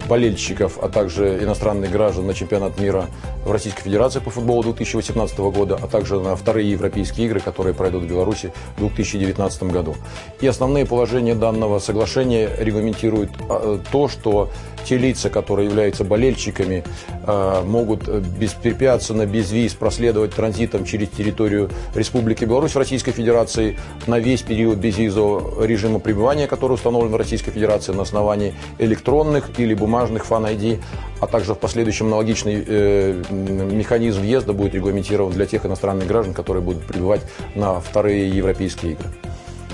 болельщиков, 0.09 0.79
а 0.83 0.89
также 0.89 1.43
иностранных 1.43 1.91
граждан 1.91 2.27
на 2.27 2.35
чемпионат 2.35 2.79
мира 2.81 3.07
в 3.45 3.53
Российской 3.53 3.83
Федерации 3.83 4.21
по 4.21 4.31
футболу 4.31 4.63
2018 4.63 5.39
года, 5.39 5.79
а 5.81 5.87
также 5.87 6.19
на 6.21 6.35
вторые 6.37 6.71
европейские 6.71 7.27
игры, 7.27 7.41
которые 7.41 7.75
пройдут 7.75 8.05
в 8.05 8.09
Беларуси 8.09 8.53
в 8.77 8.81
2019 8.81 9.63
году. 9.65 9.95
И 10.41 10.47
основные 10.47 10.87
положения 10.87 11.35
данного 11.35 11.79
соглашения 11.79 12.51
регламентируют 12.59 13.31
э, 13.49 13.79
то, 13.93 14.09
что 14.09 14.51
те 14.85 14.97
лица, 14.97 15.31
которые 15.31 15.69
являются 15.69 16.05
болельщиками, 16.05 16.85
э, 17.27 17.63
могут 17.65 18.09
беспрепятственно, 18.09 19.27
без 19.27 19.51
виз 19.53 19.75
проследовать 19.75 20.35
транзитом 20.35 20.85
через 20.85 21.09
территорию 21.09 21.71
Республики 21.95 22.45
Беларусь 22.45 22.77
Российской 22.77 23.13
Федерации 23.13 23.77
на 24.07 24.19
весь 24.19 24.43
период 24.43 24.79
безвизового 24.79 25.65
режима 25.65 25.99
пребывания, 25.99 26.47
который 26.47 26.73
установлен 26.73 27.13
в 27.13 27.17
Российской 27.17 27.51
Федерации 27.51 27.93
на 27.93 28.03
основании 28.03 28.55
электронных 28.79 29.51
или 29.59 29.75
бумажных 29.75 30.25
фан-ID, 30.25 30.81
а 31.21 31.27
также 31.27 31.55
в 31.55 31.59
последующем 31.59 32.07
аналогичный 32.07 32.65
э, 32.67 33.23
механизм 33.31 34.21
въезда 34.21 34.53
будет 34.53 34.75
регламентирован 34.75 35.33
для 35.33 35.47
тех 35.47 35.67
иностранных 35.67 36.07
граждан, 36.07 36.35
которые 36.35 36.63
будут 36.63 36.85
прибывать 36.85 37.23
на 37.55 37.81
вторые 37.81 38.29
европейские 38.29 38.93
игры 38.93 39.09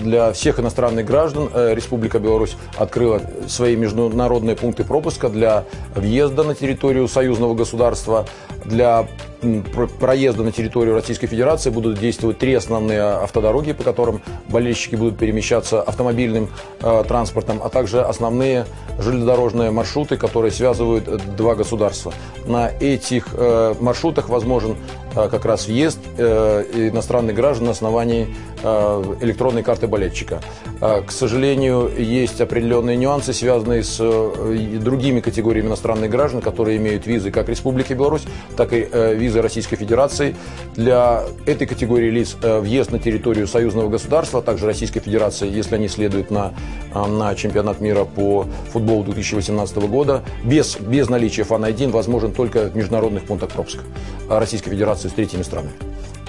для 0.02 0.32
всех 0.32 0.60
иностранных 0.60 1.06
граждан 1.06 1.48
э, 1.52 1.74
Республика 1.74 2.18
Беларусь 2.18 2.56
открыла 2.76 3.20
свои 3.48 3.76
международные 3.76 4.56
пункты 4.56 4.84
пропуска 4.84 5.28
для 5.28 5.64
въезда 5.94 6.44
на 6.44 6.54
территорию 6.54 7.08
союзного 7.08 7.54
государства, 7.54 8.26
для 8.64 9.06
проезда 10.00 10.42
на 10.42 10.52
территорию 10.52 10.94
Российской 10.94 11.26
Федерации 11.26 11.70
будут 11.70 11.98
действовать 11.98 12.38
три 12.38 12.54
основные 12.54 13.00
автодороги, 13.00 13.72
по 13.72 13.82
которым 13.82 14.22
болельщики 14.48 14.96
будут 14.96 15.18
перемещаться 15.18 15.82
автомобильным 15.82 16.48
э, 16.80 17.04
транспортом, 17.06 17.60
а 17.62 17.68
также 17.68 18.02
основные 18.02 18.66
железнодорожные 18.98 19.70
маршруты, 19.70 20.16
которые 20.16 20.50
связывают 20.50 21.08
э, 21.08 21.18
два 21.36 21.54
государства. 21.54 22.12
На 22.46 22.68
этих 22.68 23.28
э, 23.32 23.74
маршрутах 23.80 24.28
возможен 24.28 24.76
э, 25.14 25.28
как 25.28 25.44
раз 25.44 25.66
въезд 25.66 25.98
э, 26.16 26.64
иностранных 26.92 27.34
граждан 27.34 27.66
на 27.66 27.72
основании 27.72 28.28
э, 28.62 29.14
электронной 29.20 29.62
карты 29.62 29.86
болельщика. 29.86 30.40
Э, 30.80 31.02
к 31.02 31.10
сожалению, 31.10 31.90
есть 31.96 32.40
определенные 32.40 32.96
нюансы, 32.96 33.32
связанные 33.32 33.82
с 33.82 33.98
э, 34.00 34.78
другими 34.80 35.20
категориями 35.20 35.68
иностранных 35.68 36.10
граждан, 36.10 36.40
которые 36.40 36.78
имеют 36.78 37.06
визы 37.06 37.30
как 37.30 37.48
Республики 37.48 37.92
Беларусь, 37.92 38.24
так 38.56 38.72
и 38.72 38.88
э, 38.90 39.14
визы 39.26 39.42
Российской 39.42 39.76
Федерации. 39.76 40.34
Для 40.74 41.24
этой 41.46 41.66
категории 41.66 42.10
лиц 42.10 42.36
э, 42.42 42.60
въезд 42.60 42.92
на 42.92 42.98
территорию 42.98 43.46
союзного 43.46 43.88
государства, 43.88 44.40
а 44.40 44.42
также 44.42 44.66
Российской 44.66 45.00
Федерации, 45.00 45.50
если 45.50 45.74
они 45.74 45.88
следуют 45.88 46.30
на, 46.30 46.54
э, 46.94 47.06
на 47.06 47.34
чемпионат 47.34 47.80
мира 47.80 48.04
по 48.04 48.46
футболу 48.72 49.04
2018 49.04 49.76
года, 49.88 50.22
без, 50.44 50.76
без 50.78 51.08
наличия 51.08 51.44
фан-1 51.44 51.90
возможен 51.90 52.32
только 52.32 52.68
в 52.68 52.76
международных 52.76 53.24
пунктах 53.24 53.50
пропуска 53.50 53.82
Российской 54.28 54.70
Федерации 54.70 55.08
с 55.08 55.12
третьими 55.12 55.42
странами 55.42 55.72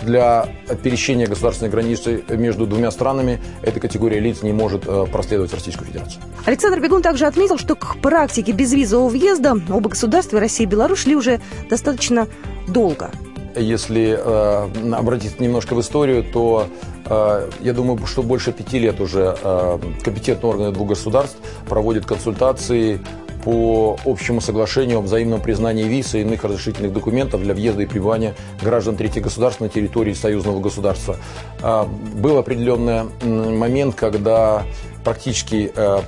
для 0.03 0.47
пересечения 0.83 1.27
государственной 1.27 1.69
границы 1.71 2.23
между 2.29 2.67
двумя 2.67 2.91
странами 2.91 3.41
эта 3.61 3.79
категория 3.79 4.19
лиц 4.19 4.41
не 4.43 4.53
может 4.53 4.81
проследовать 5.11 5.51
в 5.51 5.53
Российскую 5.53 5.87
Федерацию. 5.87 6.21
Александр 6.45 6.79
Бегун 6.79 7.01
также 7.01 7.25
отметил, 7.25 7.57
что 7.57 7.75
к 7.75 7.97
практике 8.01 8.51
безвизового 8.51 9.09
въезда 9.09 9.57
оба 9.69 9.89
государства, 9.89 10.39
Россия 10.39 10.67
и 10.67 10.69
Беларусь, 10.69 10.99
шли 10.99 11.15
уже 11.15 11.41
достаточно 11.69 12.27
долго. 12.67 13.11
Если 13.55 14.17
э, 14.17 14.93
обратиться 14.93 15.41
немножко 15.41 15.73
в 15.73 15.81
историю, 15.81 16.23
то 16.23 16.67
э, 17.05 17.49
я 17.61 17.73
думаю, 17.73 18.05
что 18.05 18.21
больше 18.21 18.51
пяти 18.51 18.77
лет 18.77 19.01
уже 19.01 19.35
э, 19.41 19.79
компетентные 20.03 20.51
органы 20.51 20.71
двух 20.71 20.89
государств 20.89 21.37
проводят 21.67 22.05
консультации 22.05 22.99
по 23.47 23.95
общему 24.03 24.41
соглашению 24.41 24.97
о 24.97 25.01
взаимном 25.01 25.39
признании 25.39 25.85
виз 25.85 26.15
и 26.15 26.19
иных 26.19 26.43
разрешительных 26.43 26.91
документов 26.91 27.41
для 27.41 27.53
въезда 27.53 27.83
и 27.83 27.85
пребывания 27.85 28.35
граждан 28.61 28.97
третьих 28.97 29.23
государств 29.23 29.61
на 29.61 29.69
территории 29.69 30.11
союзного 30.11 30.59
государства. 30.59 31.15
Э, 31.63 31.85
был 31.85 32.39
определенный 32.39 33.03
момент, 33.23 33.95
когда 33.95 34.63
практически 35.07 35.71
э, 35.73 36.01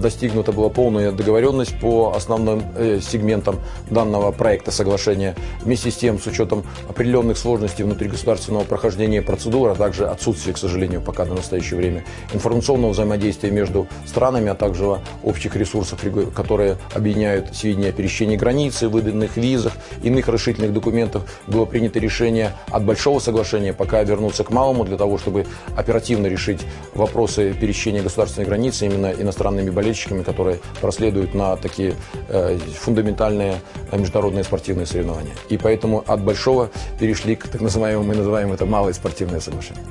достигнута 0.00 0.52
была 0.52 0.68
полная 0.68 1.10
договоренность 1.10 1.80
по 1.80 2.12
основным 2.14 2.62
э, 2.76 3.00
сегментам 3.02 3.58
данного 3.90 4.30
проекта 4.30 4.70
соглашения. 4.70 5.34
Вместе 5.62 5.90
с 5.90 5.96
тем, 5.96 6.20
с 6.20 6.28
учетом 6.28 6.64
определенных 6.88 7.38
сложностей 7.38 7.82
внутригосударственного 7.82 8.62
прохождения 8.62 9.20
процедуры, 9.20 9.72
а 9.72 9.74
также 9.74 10.06
отсутствия, 10.06 10.52
к 10.52 10.58
сожалению, 10.58 11.00
пока 11.00 11.24
на 11.24 11.34
настоящее 11.34 11.76
время, 11.76 12.04
информационного 12.32 12.92
взаимодействия 12.92 13.50
между 13.50 13.88
странами, 14.06 14.50
а 14.50 14.54
также 14.54 15.00
общих 15.24 15.56
ресурсов, 15.56 15.98
которые 16.32 16.76
объединяют 16.94 17.56
сведения 17.56 17.88
о 17.88 17.92
пересечении 17.92 18.36
границы, 18.36 18.88
выданных 18.88 19.36
визах, 19.36 19.72
иных 20.04 20.28
разрешительных 20.28 20.72
документов, 20.72 21.24
было 21.48 21.64
принято 21.64 21.98
решение 21.98 22.52
от 22.70 22.84
большого 22.84 23.18
соглашения 23.18 23.72
пока 23.72 24.04
вернуться 24.04 24.44
к 24.44 24.50
малому, 24.50 24.84
для 24.84 24.96
того, 24.96 25.18
чтобы 25.18 25.46
оперативно 25.76 26.28
решить 26.28 26.60
вопросы 26.94 27.52
пересечения 27.52 28.02
государственных 28.04 28.35
государственной 28.36 28.46
границы 28.46 28.86
именно 28.86 29.12
иностранными 29.22 29.70
болельщиками, 29.70 30.22
которые 30.22 30.58
проследуют 30.80 31.34
на 31.34 31.56
такие 31.56 31.94
э, 32.28 32.58
фундаментальные 32.58 33.60
э, 33.90 33.98
международные 33.98 34.44
спортивные 34.44 34.86
соревнования. 34.86 35.32
И 35.48 35.56
поэтому 35.56 36.04
от 36.06 36.22
большого 36.22 36.70
перешли 37.00 37.36
к 37.36 37.48
так 37.48 37.60
называемому, 37.60 38.08
мы 38.08 38.14
называем 38.14 38.52
это 38.52 38.66
малое 38.66 38.92
спортивное 38.92 39.40
соглашение. 39.40 39.84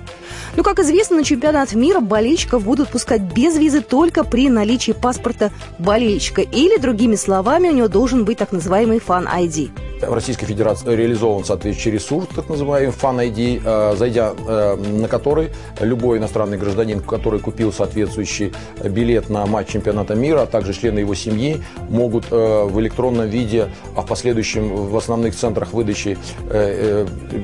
Ну, 0.55 0.63
как 0.63 0.79
известно, 0.79 1.17
на 1.17 1.23
чемпионат 1.23 1.73
мира 1.73 1.99
болельщиков 1.99 2.63
будут 2.63 2.89
пускать 2.89 3.21
без 3.21 3.57
визы 3.57 3.81
только 3.81 4.23
при 4.23 4.49
наличии 4.49 4.93
паспорта 4.93 5.51
болельщика. 5.79 6.41
Или, 6.41 6.77
другими 6.77 7.15
словами, 7.15 7.69
у 7.69 7.73
него 7.73 7.87
должен 7.87 8.25
быть 8.25 8.37
так 8.37 8.51
называемый 8.51 8.99
фан-ID 8.99 9.69
в 10.01 10.13
Российской 10.13 10.45
Федерации 10.45 10.93
реализован 10.93 11.45
соответствующий 11.45 11.91
ресурс, 11.91 12.27
так 12.35 12.49
называемый 12.49 12.93
Fan 12.93 13.17
ID, 13.17 13.61
э, 13.63 13.95
зайдя 13.97 14.33
э, 14.47 14.75
на 14.75 15.07
который 15.07 15.49
любой 15.79 16.17
иностранный 16.17 16.57
гражданин, 16.57 16.99
который 16.99 17.39
купил 17.39 17.71
соответствующий 17.71 18.53
билет 18.83 19.29
на 19.29 19.45
матч 19.45 19.69
чемпионата 19.69 20.15
мира, 20.15 20.41
а 20.41 20.45
также 20.45 20.73
члены 20.73 20.99
его 20.99 21.15
семьи, 21.15 21.63
могут 21.89 22.25
э, 22.31 22.63
в 22.65 22.79
электронном 22.79 23.29
виде, 23.29 23.69
а 23.95 24.01
в 24.01 24.07
последующем 24.07 24.67
в 24.67 24.97
основных 24.97 25.35
центрах 25.35 25.73
выдачи 25.73 26.17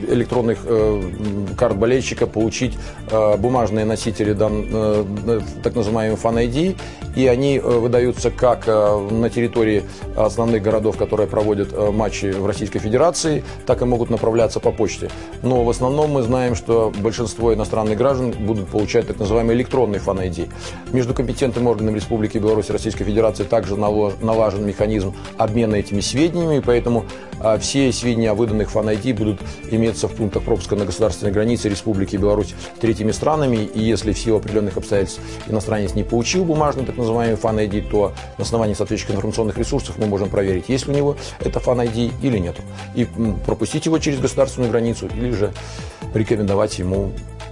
электронных 0.09 0.59
карт 1.57 1.77
болельщика 1.77 2.27
получить 2.27 2.77
бумажные 3.37 3.85
носители 3.85 4.33
так 4.33 5.75
называемый 5.75 6.17
Fan 6.17 6.35
ID, 6.47 6.77
и 7.15 7.27
они 7.27 7.59
выдаются 7.59 8.31
как 8.31 8.67
на 8.67 9.29
территории 9.29 9.83
основных 10.15 10.61
городов, 10.61 10.97
которые 10.97 11.27
проводят 11.27 11.71
матчи 11.93 12.31
в 12.41 12.45
Российской 12.45 12.79
Федерации, 12.79 13.43
так 13.65 13.81
и 13.81 13.85
могут 13.85 14.09
направляться 14.09 14.59
по 14.59 14.71
почте. 14.71 15.09
Но 15.41 15.63
в 15.63 15.69
основном 15.69 16.11
мы 16.11 16.21
знаем, 16.23 16.55
что 16.55 16.91
большинство 16.99 17.53
иностранных 17.53 17.97
граждан 17.97 18.31
будут 18.31 18.67
получать 18.67 19.07
так 19.07 19.19
называемый 19.19 19.55
электронный 19.55 19.99
фан-ID. 19.99 20.49
Между 20.91 21.13
компетентными 21.13 21.67
органами 21.67 21.95
Республики 21.95 22.37
Беларусь 22.37 22.69
и 22.69 22.73
Российской 22.73 23.03
Федерации 23.03 23.43
также 23.43 23.75
налажен 23.75 24.65
механизм 24.65 25.13
обмена 25.37 25.75
этими 25.75 26.01
сведениями, 26.01 26.61
поэтому 26.65 27.05
а, 27.39 27.57
все 27.57 27.91
сведения 27.91 28.31
о 28.31 28.35
выданных 28.35 28.71
фан-ID 28.71 29.13
будут 29.15 29.39
иметься 29.69 30.07
в 30.07 30.13
пунктах 30.13 30.43
пропуска 30.43 30.75
на 30.75 30.85
государственной 30.85 31.31
границе 31.31 31.69
Республики 31.69 32.15
Беларусь 32.15 32.53
третьими 32.79 33.11
странами, 33.11 33.57
и 33.57 33.81
если 33.81 34.13
в 34.13 34.19
силу 34.19 34.37
определенных 34.37 34.77
обстоятельств 34.77 35.21
иностранец 35.47 35.95
не 35.95 36.03
получил 36.03 36.45
бумажный 36.45 36.85
так 36.85 36.97
называемый 36.97 37.37
фан-ID, 37.37 37.89
то 37.89 38.13
на 38.37 38.43
основании 38.43 38.73
соответствующих 38.73 39.15
информационных 39.15 39.57
ресурсов 39.57 39.97
мы 39.97 40.05
можем 40.05 40.29
проверить, 40.29 40.69
есть 40.69 40.87
ли 40.87 40.93
у 40.93 40.95
него 40.95 41.15
это 41.39 41.59
фан-ID 41.59 42.13
или 42.21 42.30
нет. 42.39 42.55
И 42.95 43.07
пропустить 43.45 43.85
его 43.85 43.99
через 43.99 44.19
государственную 44.19 44.71
границу 44.71 45.07
или 45.07 45.31
же 45.31 45.51
рекомендовать 46.13 46.79
ему 46.79 47.11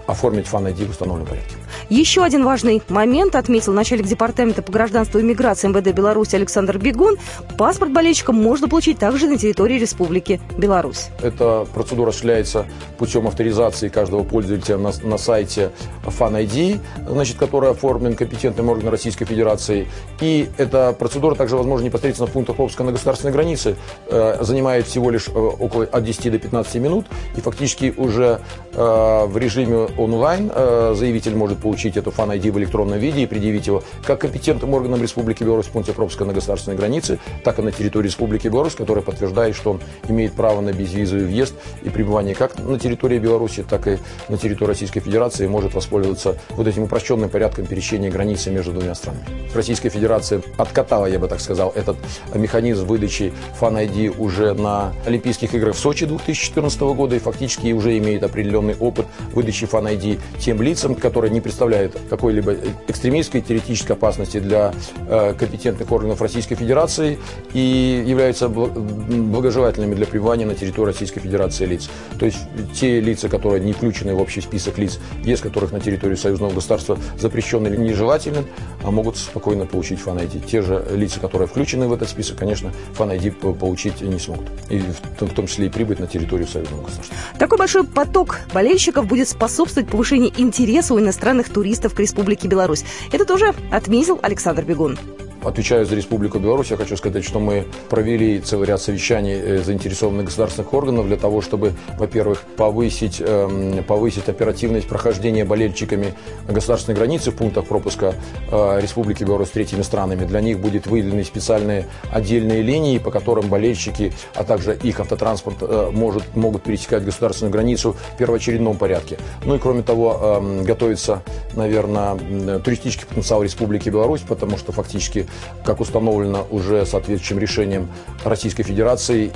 оформить 0.10 0.48
фан-ID 0.48 0.88
в 0.88 0.90
установленном 0.92 1.28
порядке. 1.28 1.56
Еще 1.90 2.24
один 2.24 2.44
важный 2.44 2.82
момент 2.90 3.36
отметил 3.36 3.74
начальник 3.74 4.08
департамента 4.08 4.62
по 4.62 4.72
гражданству 4.72 5.20
и 5.20 5.24
миграции 5.24 5.68
МВД 5.68 5.96
Беларуси 5.96 6.36
Александр 6.36 6.78
Бегун. 6.78 7.18
Паспорт 7.58 7.92
болельщика 7.92 8.32
можно 8.32 8.68
получить 8.68 9.00
также 9.00 9.28
на 9.28 9.38
территории 9.38 9.80
Республики 9.80 10.40
Беларусь. 10.58 11.08
Эта 11.22 11.66
процедура 11.74 12.10
осуществляется 12.10 12.66
путем 12.98 13.28
авторизации 13.28 13.90
каждого 13.90 14.24
пользователя 14.24 14.78
на, 14.78 14.92
на 15.04 15.18
сайте 15.18 15.72
FunID, 16.04 16.80
значит, 17.08 17.38
который 17.38 17.72
оформлен 17.72 18.16
компетентным 18.16 18.70
органом 18.70 18.92
Российской 18.92 19.26
Федерации. 19.26 19.88
И 20.22 20.50
эта 20.58 20.94
процедура 20.94 21.36
также 21.36 21.56
возможна 21.56 21.86
непосредственно 21.86 22.28
в 22.28 22.32
пунктах 22.32 22.56
пропуска 22.56 22.84
на 22.84 22.92
государственной 22.92 23.34
границе. 23.34 23.76
Э, 24.08 24.38
занимает 24.42 24.88
всего 24.88 25.10
лишь 25.10 25.28
э, 25.28 25.32
около 25.32 25.86
от 25.86 26.04
10 26.04 26.32
до 26.32 26.40
15 26.40 26.76
минут. 26.76 27.06
И 27.36 27.42
фактически 27.42 27.94
уже 27.96 28.42
э, 28.74 29.26
в 29.26 29.38
режиме 29.38 29.88
онлайн 30.00 30.52
э, 30.54 30.94
заявитель 30.96 31.36
может 31.36 31.60
получить 31.60 31.98
эту 31.98 32.12
фан-ID 32.12 32.52
в 32.52 32.60
электронном 32.60 33.00
виде 33.00 33.22
и 33.22 33.26
предъявить 33.26 33.68
его 33.68 33.84
как 34.06 34.22
компетентным 34.22 34.74
органам 34.74 35.02
Республики 35.02 35.44
Беларусь 35.44 35.66
в 35.66 35.72
пункте 35.72 35.94
пропуска 35.94 36.26
на 36.26 36.34
государственной 36.34 36.78
границе, 36.78 37.20
так 37.44 37.60
и 37.60 37.62
на 37.62 37.72
территории 37.72 38.08
Республики 38.08 38.48
Беларусь, 38.48 38.76
который 38.76 39.04
подтверждает, 39.04 39.56
что 39.56 39.72
он 39.72 39.82
имеет 40.08 40.34
право 40.34 40.62
на 40.62 40.72
безвизовый 40.72 41.26
въезд 41.26 41.54
и 41.84 41.90
пребывание 41.90 42.34
как 42.34 42.58
на 42.60 42.80
территории 42.80 43.20
Беларуси, 43.20 43.66
так 43.70 43.88
и 43.88 43.98
на 44.30 44.38
территории 44.38 44.70
Российской 44.70 45.02
Федерации 45.02 45.46
и 45.46 45.48
может 45.48 45.74
воспользоваться 45.74 46.38
вот 46.52 46.68
этим 46.68 46.84
упрощенным 46.84 47.30
порядком 47.30 47.66
пересечения 47.66 48.10
границы 48.10 48.52
между 48.52 48.72
двумя 48.72 48.96
странами. 48.96 49.26
Российская 49.54 49.90
Федерация 49.90 50.42
откатала, 50.58 51.08
я 51.08 51.20
бы 51.20 51.28
так 51.28 51.42
сказал, 51.42 51.74
этот 51.76 51.98
механизм 52.34 52.86
выдачи 52.86 53.34
фан-ID 53.60 54.18
уже 54.18 54.54
на 54.54 54.94
Олимпийских 55.06 55.54
играх 55.54 55.76
в 55.76 55.80
Сочи 55.80 56.06
2014 56.06 56.80
года 56.82 57.16
и 57.16 57.20
фактически 57.20 57.72
уже 57.74 57.98
имеет 57.98 58.24
определенный 58.24 58.76
опыт 58.80 59.06
выдачи 59.34 59.66
фан 59.66 59.89
найди 59.90 60.20
тем 60.40 60.62
лицам, 60.62 60.96
которые 60.96 61.32
не 61.32 61.42
представляют 61.42 61.98
какой-либо 62.10 62.56
экстремистской 62.88 63.42
теоретической 63.42 63.96
опасности 63.96 64.40
для 64.40 64.74
э, 65.08 65.34
компетентных 65.34 65.92
органов 65.92 66.22
Российской 66.22 66.56
Федерации 66.56 67.18
и 67.54 68.04
являются 68.06 68.50
благожелательными 68.50 69.96
для 69.96 70.06
пребывания 70.06 70.46
на 70.46 70.56
территории 70.56 70.88
Российской 70.88 71.22
Федерации 71.22 71.66
лиц. 71.66 71.90
То 72.20 72.26
есть 72.26 72.40
те 72.74 73.02
лица, 73.02 73.30
которые 73.30 73.64
не 73.64 73.74
включены 73.74 74.14
в 74.14 74.22
общий 74.22 74.42
список 74.42 74.78
лиц, 74.78 75.00
без 75.26 75.42
которых 75.42 75.72
на 75.72 75.80
территории 75.80 76.16
союзного 76.16 76.54
государства 76.54 76.98
запрещен 77.18 77.66
или 77.66 77.78
нежелателен, 77.78 78.46
а 78.84 78.92
могут 78.92 79.18
спокойно 79.18 79.66
получить 79.66 80.00
фан-ID. 80.00 80.46
Те 80.46 80.62
же 80.62 80.86
лица, 80.92 81.20
которые 81.20 81.48
включены 81.48 81.88
в 81.88 81.94
этот 81.94 82.10
список, 82.10 82.38
конечно, 82.38 82.72
фан-ID 82.94 83.58
получить 83.58 84.02
не 84.02 84.20
смогут. 84.20 84.48
И 84.70 84.80
в 84.80 85.34
том 85.34 85.48
числе 85.48 85.66
и 85.66 85.70
прибыть 85.70 86.00
на 86.00 86.08
территорию 86.08 86.48
союзного 86.48 86.84
государства. 86.84 87.16
Такой 87.40 87.58
большой 87.58 87.84
поток 87.84 88.40
болельщиков 88.54 89.08
будет 89.08 89.28
способствовать 89.28 89.69
способствовать 89.70 89.90
повышению 89.90 90.32
интереса 90.38 90.94
у 90.94 91.00
иностранных 91.00 91.50
туристов 91.50 91.94
к 91.94 92.00
Республике 92.00 92.48
Беларусь. 92.48 92.84
Это 93.12 93.26
тоже 93.26 93.54
отметил 93.72 94.20
Александр 94.22 94.64
Бегун. 94.64 94.98
Отвечаю 95.44 95.86
за 95.86 95.96
Республику 95.96 96.38
Беларусь, 96.38 96.70
я 96.70 96.76
хочу 96.76 96.98
сказать, 96.98 97.24
что 97.24 97.40
мы 97.40 97.66
провели 97.90 98.42
целый 98.42 98.68
ряд 98.68 98.82
совещаний 98.82 99.36
э, 99.36 99.64
заинтересованных 99.64 100.26
государственных 100.26 100.74
органов 100.74 101.08
для 101.08 101.16
того, 101.16 101.40
чтобы, 101.42 101.76
во-первых, 101.98 102.42
повысить, 102.58 103.22
эм, 103.26 103.82
повысить 103.86 104.28
оперативность 104.28 104.90
прохождения 104.90 105.46
болельщиками 105.46 106.14
государственной 106.46 106.96
границы 106.96 107.32
в 107.32 107.36
пунктах 107.36 107.66
пропуска 107.68 108.16
э, 108.52 108.80
Республики 108.82 109.24
Беларусь 109.24 109.50
третьими 109.52 109.82
странами. 109.82 110.26
Для 110.26 110.42
них 110.42 110.60
будет 110.60 110.88
выделены 110.88 111.24
специальные 111.24 111.88
отдельные 112.12 112.62
линии, 112.62 112.98
по 112.98 113.10
которым 113.10 113.48
болельщики, 113.48 114.12
а 114.36 114.44
также 114.44 114.76
их 114.84 115.00
автотранспорт 115.00 115.58
э, 115.62 115.90
может, 115.94 116.36
могут 116.36 116.64
пересекать 116.64 117.06
государственную 117.06 117.54
границу 117.54 117.96
в 118.14 118.18
первоочередном 118.18 118.78
порядке. 118.78 119.18
Ну 119.46 119.56
и 119.56 119.60
кроме 119.60 119.84
того, 119.84 120.20
эм, 120.42 120.64
готовится, 120.66 121.24
наверное, 121.54 122.60
туристический 122.60 123.08
потенциал 123.08 123.42
Республики 123.42 123.88
Беларусь, 123.88 124.22
потому 124.28 124.58
что 124.58 124.74
фактически 124.74 125.29
как 125.64 125.80
установлено 125.80 126.48
уже 126.50 126.86
соответствующим 126.86 127.40
решением 127.40 127.90
Российской 128.24 128.64
Федерации, 128.64 129.32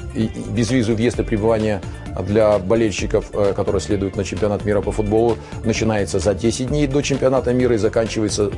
безвизовый 0.49 0.95
въезд 0.97 1.19
и 1.19 1.23
пребывание 1.23 1.81
для 2.21 2.59
болельщиков, 2.59 3.25
э, 3.33 3.53
которые 3.55 3.81
следуют 3.81 4.15
на 4.15 4.23
чемпионат 4.23 4.65
мира 4.65 4.81
по 4.81 4.91
футболу, 4.91 5.37
начинается 5.63 6.19
за 6.19 6.33
10 6.33 6.67
дней 6.67 6.87
до 6.87 7.01
чемпионата 7.01 7.53
мира 7.53 7.75
и 7.75 7.77
заканчивается 7.77 8.51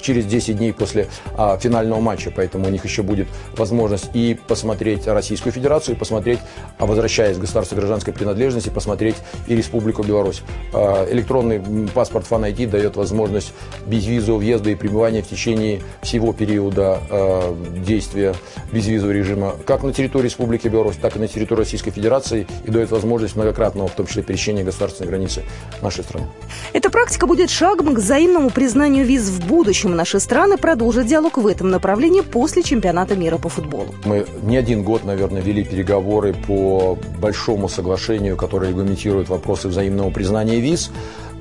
через 0.00 0.26
10 0.26 0.58
дней 0.58 0.72
после 0.72 1.08
а, 1.36 1.56
финального 1.58 2.00
матча. 2.00 2.32
Поэтому 2.34 2.66
у 2.66 2.70
них 2.70 2.84
еще 2.84 3.02
будет 3.02 3.28
возможность 3.56 4.10
и 4.14 4.38
посмотреть 4.46 5.06
Российскую 5.06 5.52
Федерацию, 5.52 5.96
и 5.96 5.98
посмотреть, 5.98 6.38
а 6.78 6.86
возвращаясь 6.86 7.36
к 7.36 7.40
государству 7.40 7.76
гражданской 7.76 8.12
принадлежности, 8.12 8.68
посмотреть 8.68 9.16
и 9.46 9.56
Республику 9.56 10.02
Беларусь. 10.02 10.42
А, 10.72 11.06
электронный 11.10 11.60
паспорт 11.94 12.26
Fan 12.28 12.52
ID 12.52 12.68
дает 12.68 12.96
возможность 12.96 13.52
безвизового 13.86 14.40
въезда 14.40 14.70
и 14.70 14.74
пребывания 14.74 15.22
в 15.22 15.28
течение 15.28 15.82
всего 16.02 16.32
периода 16.32 16.71
а, 16.78 17.56
действия 17.84 18.34
безвизового 18.72 19.12
режима 19.12 19.54
как 19.66 19.82
на 19.82 19.92
территории 19.92 20.24
Республики 20.24 20.68
Беларусь, 20.68 20.96
так 20.96 21.16
и 21.16 21.18
на 21.18 21.28
территории 21.28 21.60
Российской 21.60 21.90
Федерации 21.90 22.46
и 22.64 22.70
дает 22.70 22.90
возможность 22.90 23.36
многократного, 23.36 23.88
в 23.88 23.92
том 23.92 24.06
числе 24.06 24.22
пересечения 24.22 24.64
государственной 24.64 25.08
границы 25.08 25.42
нашей 25.82 26.04
страны. 26.04 26.26
Эта 26.72 26.90
практика 26.90 27.26
будет 27.26 27.50
шагом 27.50 27.94
к 27.94 27.98
взаимному 27.98 28.50
признанию 28.50 29.04
виз 29.04 29.28
в 29.28 29.46
будущем. 29.46 29.94
Наши 29.94 30.20
страны 30.20 30.56
продолжат 30.56 31.06
диалог 31.06 31.38
в 31.38 31.46
этом 31.46 31.70
направлении 31.70 32.20
после 32.20 32.62
чемпионата 32.62 33.16
мира 33.16 33.38
по 33.38 33.48
футболу. 33.48 33.94
Мы 34.04 34.26
не 34.42 34.56
один 34.56 34.82
год, 34.82 35.04
наверное, 35.04 35.42
вели 35.42 35.64
переговоры 35.64 36.34
по 36.34 36.98
большому 37.18 37.68
соглашению, 37.68 38.36
которое 38.36 38.70
регламентирует 38.70 39.28
вопросы 39.28 39.68
взаимного 39.68 40.10
признания 40.10 40.60
виз 40.60 40.90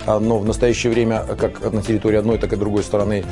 а, 0.06 0.20
но 0.20 0.40
в 0.40 0.46
настоящее 0.46 0.92
время, 0.92 1.24
как 1.38 1.72
на 1.72 1.82
территории 1.82 2.18
одной, 2.18 2.38
так 2.38 2.54
и 2.54 2.56
другой 2.56 2.84
стороны, 2.84 3.24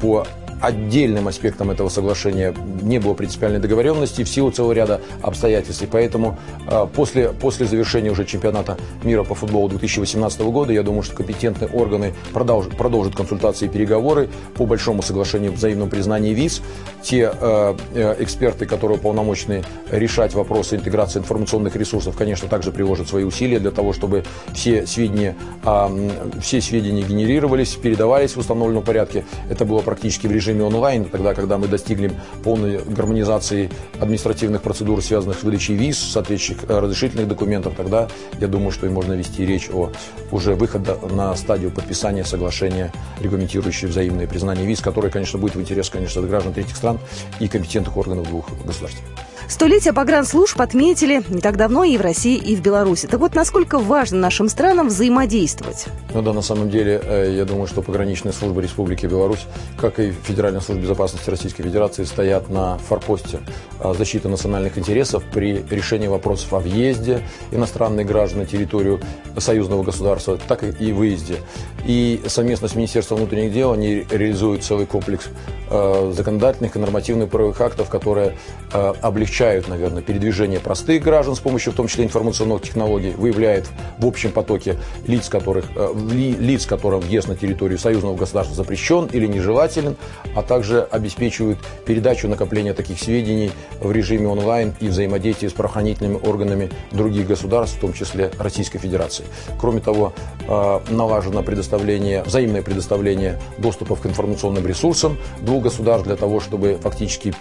по 0.00 0.26
отдельным 0.60 1.28
аспектом 1.28 1.70
этого 1.70 1.88
соглашения 1.88 2.54
не 2.82 2.98
было 2.98 3.14
принципиальной 3.14 3.60
договоренности 3.60 4.24
в 4.24 4.28
силу 4.28 4.50
целого 4.50 4.72
ряда 4.72 5.00
обстоятельств. 5.22 5.82
И 5.82 5.86
поэтому 5.86 6.38
э, 6.66 6.86
после, 6.94 7.30
после 7.30 7.66
завершения 7.66 8.10
уже 8.10 8.24
чемпионата 8.24 8.78
мира 9.02 9.24
по 9.24 9.34
футболу 9.34 9.68
2018 9.68 10.40
года, 10.40 10.72
я 10.72 10.82
думаю, 10.82 11.02
что 11.02 11.16
компетентные 11.16 11.68
органы 11.70 12.14
продолжат, 12.32 12.76
продолжат 12.76 13.14
консультации 13.14 13.66
и 13.66 13.68
переговоры 13.68 14.28
по 14.54 14.66
большому 14.66 15.02
соглашению 15.02 15.52
взаимного 15.52 15.88
признания 15.88 16.32
виз. 16.32 16.62
Те 17.02 17.30
э, 17.32 17.76
э, 17.94 18.16
эксперты, 18.20 18.66
которые 18.66 18.98
уполномочены 18.98 19.64
решать 19.90 20.34
вопросы 20.34 20.76
интеграции 20.76 21.18
информационных 21.18 21.76
ресурсов, 21.76 22.16
конечно, 22.16 22.48
также 22.48 22.72
приложат 22.72 23.08
свои 23.08 23.24
усилия 23.24 23.58
для 23.58 23.70
того, 23.70 23.92
чтобы 23.92 24.24
все 24.54 24.86
сведения, 24.86 25.36
э, 25.64 26.10
все 26.40 26.60
сведения 26.60 27.02
генерировались, 27.02 27.74
передавались 27.74 28.36
в 28.36 28.38
установленном 28.38 28.82
порядке. 28.82 29.24
Это 29.50 29.64
было 29.64 29.80
практически 29.80 30.26
в 30.26 30.32
режиме 30.32 30.43
режиме 30.44 30.64
онлайн, 30.64 31.04
тогда, 31.06 31.34
когда 31.34 31.58
мы 31.58 31.68
достигнем 31.68 32.14
полной 32.42 32.82
гармонизации 32.84 33.70
административных 33.98 34.62
процедур, 34.62 35.02
связанных 35.02 35.38
с 35.38 35.42
выдачей 35.42 35.74
виз, 35.74 35.98
соответствующих 35.98 36.64
э, 36.68 36.78
разрешительных 36.78 37.28
документов, 37.28 37.74
тогда 37.76 38.08
я 38.38 38.46
думаю, 38.46 38.70
что 38.70 38.86
и 38.86 38.90
можно 38.90 39.14
вести 39.14 39.46
речь 39.46 39.70
о 39.72 39.90
уже 40.30 40.54
выхода 40.54 40.98
на 41.10 41.34
стадию 41.36 41.70
подписания 41.70 42.24
соглашения, 42.24 42.92
регламентирующего 43.20 43.88
взаимное 43.88 44.26
признание 44.26 44.66
виз, 44.66 44.80
которое, 44.80 45.10
конечно, 45.10 45.38
будет 45.38 45.54
в 45.54 45.60
интерес, 45.60 45.88
конечно, 45.88 46.20
граждан 46.22 46.52
третьих 46.52 46.76
стран 46.76 46.98
и 47.40 47.48
компетентных 47.48 47.96
органов 47.96 48.28
двух 48.28 48.46
государств. 48.64 49.00
Столетие 49.48 49.92
погранслужб 49.92 50.60
отметили 50.60 51.22
не 51.28 51.40
так 51.40 51.56
давно 51.56 51.84
и 51.84 51.96
в 51.98 52.00
России, 52.00 52.36
и 52.36 52.56
в 52.56 52.62
Беларуси. 52.62 53.06
Так 53.06 53.20
вот, 53.20 53.34
насколько 53.34 53.78
важно 53.78 54.18
нашим 54.18 54.48
странам 54.48 54.88
взаимодействовать? 54.88 55.86
Ну 56.14 56.22
да, 56.22 56.32
на 56.32 56.40
самом 56.40 56.70
деле, 56.70 57.00
э, 57.04 57.34
я 57.36 57.44
думаю, 57.44 57.66
что 57.66 57.82
пограничные 57.82 58.32
службы 58.32 58.62
Республики 58.62 59.06
Беларусь, 59.06 59.46
как 59.76 60.00
и 60.00 60.12
Федеральная 60.12 60.60
служба 60.60 60.82
безопасности 60.82 61.28
Российской 61.28 61.62
Федерации, 61.62 62.04
стоят 62.04 62.48
на 62.48 62.78
форпосте 62.78 63.40
а, 63.80 63.92
защиты 63.92 64.28
национальных 64.28 64.78
интересов 64.78 65.22
при 65.32 65.64
решении 65.70 66.08
вопросов 66.08 66.52
о 66.54 66.60
въезде 66.60 67.20
иностранных 67.52 68.06
граждан 68.06 68.40
на 68.40 68.46
территорию 68.46 69.00
союзного 69.36 69.82
государства, 69.82 70.38
так 70.48 70.64
и 70.80 70.92
выезде. 70.92 71.36
И 71.84 72.22
совместно 72.26 72.68
с 72.68 72.74
Министерством 72.74 73.18
внутренних 73.18 73.52
дел 73.52 73.72
они 73.72 74.06
реализуют 74.10 74.64
целый 74.64 74.86
комплекс 74.86 75.26
э, 75.68 76.12
законодательных 76.16 76.76
и 76.76 76.78
нормативных 76.78 77.28
правовых 77.28 77.60
актов, 77.60 77.90
которые 77.90 78.36
э, 78.72 78.92
облегчают 79.02 79.33
облегчают, 79.34 79.68
наверное, 79.68 80.00
передвижение 80.00 80.60
простых 80.60 81.02
граждан 81.02 81.34
с 81.34 81.40
помощью, 81.40 81.72
в 81.72 81.76
том 81.76 81.88
числе, 81.88 82.04
информационных 82.04 82.62
технологий, 82.62 83.14
выявляет 83.16 83.66
в 83.98 84.06
общем 84.06 84.30
потоке 84.30 84.76
лиц, 85.08 85.28
которых, 85.28 85.64
э, 85.74 85.92
лиц, 86.38 86.66
которым 86.66 87.00
въезд 87.00 87.26
на 87.26 87.34
территорию 87.34 87.78
союзного 87.78 88.16
государства 88.16 88.54
запрещен 88.54 89.06
или 89.06 89.26
нежелателен, 89.26 89.96
а 90.36 90.42
также 90.42 90.82
обеспечивают 90.82 91.58
передачу 91.84 92.28
накопления 92.28 92.74
таких 92.74 93.00
сведений 93.00 93.50
в 93.80 93.90
режиме 93.90 94.28
онлайн 94.28 94.72
и 94.80 94.86
взаимодействие 94.86 95.50
с 95.50 95.52
правоохранительными 95.52 96.20
органами 96.24 96.70
других 96.92 97.26
государств, 97.26 97.78
в 97.78 97.80
том 97.80 97.92
числе 97.92 98.30
Российской 98.38 98.78
Федерации. 98.78 99.24
Кроме 99.58 99.80
того, 99.80 100.12
э, 100.46 100.80
налажено 100.90 101.42
предоставление, 101.42 102.22
взаимное 102.22 102.62
предоставление 102.62 103.40
доступа 103.58 103.96
к 103.96 104.06
информационным 104.06 104.64
ресурсам 104.64 105.18
двух 105.40 105.64
государств 105.64 106.06
для 106.06 106.16
того, 106.16 106.38
чтобы 106.38 106.78
фактически 106.80 107.34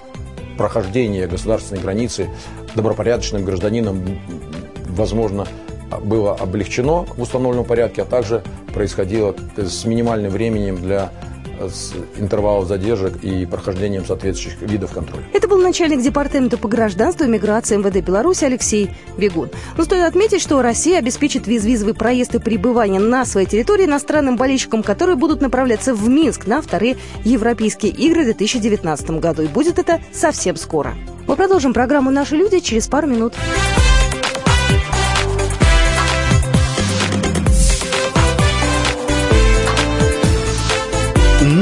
прохождение 0.57 1.27
государственной 1.27 1.81
границы 1.81 2.29
добропорядочным 2.75 3.43
гражданином, 3.45 4.19
возможно, 4.85 5.47
было 6.01 6.33
облегчено 6.33 7.05
в 7.05 7.21
установленном 7.21 7.65
порядке, 7.65 8.01
а 8.01 8.05
также 8.05 8.43
происходило 8.73 9.35
с 9.55 9.85
минимальным 9.85 10.31
временем 10.31 10.77
для 10.77 11.11
с 11.59 11.93
интервалов 12.17 12.67
задержек 12.67 13.23
и 13.23 13.45
прохождением 13.45 14.05
соответствующих 14.05 14.61
видов 14.61 14.91
контроля. 14.91 15.23
Это 15.33 15.47
был 15.47 15.57
начальник 15.57 16.01
департамента 16.01 16.57
по 16.57 16.67
гражданству 16.67 17.25
и 17.25 17.29
миграции 17.29 17.77
МВД 17.77 18.05
Беларуси 18.05 18.45
Алексей 18.45 18.89
Бегун. 19.17 19.49
Но 19.77 19.83
стоит 19.83 20.03
отметить, 20.03 20.41
что 20.41 20.61
Россия 20.61 20.99
обеспечит 20.99 21.47
виз-визовый 21.47 21.93
проезд 21.93 22.35
и 22.35 22.39
пребывание 22.39 22.99
на 22.99 23.25
своей 23.25 23.47
территории 23.47 23.85
иностранным 23.85 24.35
болельщикам, 24.35 24.83
которые 24.83 25.15
будут 25.15 25.41
направляться 25.41 25.93
в 25.93 26.07
Минск 26.07 26.47
на 26.47 26.61
вторые 26.61 26.97
Европейские 27.23 27.91
игры 27.91 28.21
в 28.21 28.25
2019 28.25 29.11
году. 29.11 29.43
И 29.43 29.47
будет 29.47 29.79
это 29.79 30.01
совсем 30.11 30.55
скоро. 30.55 30.95
Мы 31.27 31.35
продолжим 31.35 31.73
программу 31.73 32.11
«Наши 32.11 32.35
люди» 32.35 32.59
через 32.59 32.87
пару 32.87 33.07
минут. 33.07 33.33